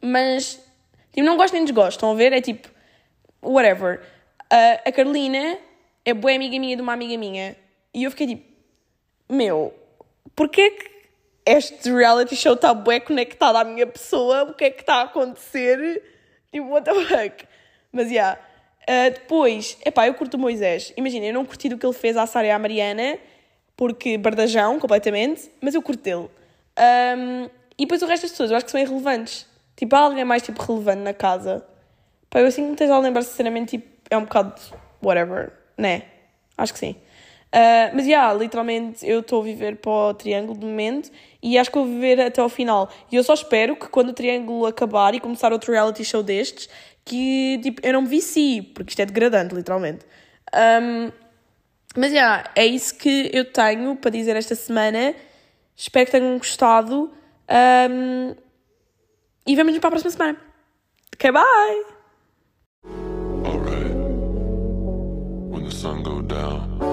mas, 0.00 0.60
tipo, 1.12 1.24
não 1.24 1.36
gosto 1.36 1.54
nem 1.54 1.64
desgosto. 1.64 1.98
Estão 1.98 2.10
a 2.10 2.14
ver? 2.14 2.32
É 2.32 2.40
tipo, 2.40 2.68
whatever. 3.40 4.02
Ah, 4.50 4.80
a 4.84 4.92
Carolina 4.92 5.58
é 6.04 6.12
boa 6.12 6.34
amiga 6.34 6.58
minha 6.58 6.76
de 6.76 6.82
uma 6.82 6.92
amiga 6.92 7.16
minha. 7.16 7.56
E 7.94 8.04
eu 8.04 8.10
fiquei 8.10 8.26
tipo, 8.26 8.44
meu, 9.30 9.72
porquê 10.34 10.70
que 10.70 10.91
este 11.44 11.92
reality 11.92 12.36
show 12.36 12.54
está 12.54 12.72
bué 12.72 13.00
conectado 13.00 13.56
à 13.56 13.64
minha 13.64 13.86
pessoa? 13.86 14.44
O 14.44 14.54
que 14.54 14.64
é 14.64 14.70
que 14.70 14.80
está 14.80 14.96
a 14.96 15.02
acontecer? 15.02 16.02
Tipo, 16.52 16.68
what 16.68 16.84
the 16.84 16.94
fuck? 17.04 17.46
Mas. 17.92 18.10
Yeah. 18.10 18.38
Ah, 18.86 19.10
depois, 19.10 19.78
epá, 19.84 20.08
eu 20.08 20.14
curto 20.14 20.36
o 20.36 20.40
Moisés. 20.40 20.92
Imagina, 20.96 21.26
eu 21.26 21.34
não 21.34 21.44
curti 21.44 21.68
do 21.68 21.78
que 21.78 21.86
ele 21.86 21.92
fez 21.92 22.16
à 22.16 22.26
Sara 22.26 22.48
e 22.48 22.50
à 22.50 22.58
Mariana, 22.58 23.18
porque 23.76 24.18
bardajão, 24.18 24.78
completamente, 24.80 25.50
mas 25.60 25.74
eu 25.74 25.82
curto 25.82 26.02
dele. 26.02 26.28
Ahm, 26.76 27.48
e 27.78 27.84
depois 27.84 28.02
o 28.02 28.06
resto 28.06 28.22
das 28.22 28.32
pessoas, 28.32 28.50
eu 28.50 28.56
acho 28.56 28.66
que 28.66 28.72
são 28.72 28.80
irrelevantes. 28.80 29.46
Tipo, 29.76 29.96
há 29.96 30.00
alguém 30.00 30.24
mais, 30.24 30.42
tipo, 30.42 30.60
relevante 30.62 31.02
na 31.02 31.14
casa. 31.14 31.64
Pá, 32.28 32.40
eu 32.40 32.46
assim 32.46 32.62
que 32.62 32.68
me 32.68 32.72
esteja 32.72 32.94
a 32.94 32.98
lembrar, 32.98 33.22
sinceramente, 33.22 33.78
tipo, 33.78 33.88
é 34.10 34.16
um 34.16 34.22
bocado 34.22 34.60
whatever, 35.02 35.52
né? 35.78 36.02
Acho 36.58 36.72
que 36.72 36.78
sim. 36.78 36.96
Ah, 37.52 37.90
mas, 37.92 38.04
já, 38.06 38.10
yeah, 38.10 38.34
literalmente, 38.34 39.06
eu 39.06 39.20
estou 39.20 39.42
a 39.42 39.44
viver 39.44 39.76
para 39.76 39.90
o 39.90 40.14
Triângulo 40.14 40.58
de 40.58 40.64
momento 40.64 41.10
e 41.42 41.58
acho 41.58 41.70
que 41.70 41.76
vou 41.76 41.86
viver 41.86 42.18
até 42.20 42.40
ao 42.40 42.48
final. 42.48 42.88
E 43.10 43.16
eu 43.16 43.22
só 43.22 43.34
espero 43.34 43.76
que 43.76 43.88
quando 43.88 44.08
o 44.08 44.12
Triângulo 44.14 44.64
acabar 44.64 45.14
e 45.14 45.20
começar 45.20 45.52
outro 45.52 45.70
reality 45.70 46.02
show 46.02 46.22
destes, 46.22 46.68
que, 47.04 47.60
tipo, 47.62 47.86
eu 47.86 47.92
não 47.92 48.02
me 48.02 48.08
vicie, 48.08 48.62
porque 48.62 48.90
isto 48.90 49.02
é 49.02 49.06
degradante, 49.06 49.54
literalmente. 49.54 50.06
Ahm, 50.54 51.12
mas, 51.94 52.10
já, 52.10 52.16
yeah, 52.16 52.50
é 52.56 52.64
isso 52.64 52.96
que 52.96 53.30
eu 53.34 53.44
tenho 53.44 53.96
para 53.96 54.10
dizer 54.10 54.34
esta 54.34 54.54
semana. 54.54 55.14
Espero 55.76 56.06
que 56.06 56.12
tenham 56.12 56.38
gostado. 56.38 57.12
Ahm, 57.48 58.34
e 59.46 59.54
vemos-nos 59.54 59.80
para 59.80 59.88
a 59.88 59.90
próxima 59.90 60.10
semana. 60.10 60.38
Ok, 61.14 61.30
bye! 61.30 61.42
Alright. 63.44 63.94
When 65.50 65.64
the 65.64 65.70
sun 65.70 66.02
go 66.02 66.22
down 66.22 66.91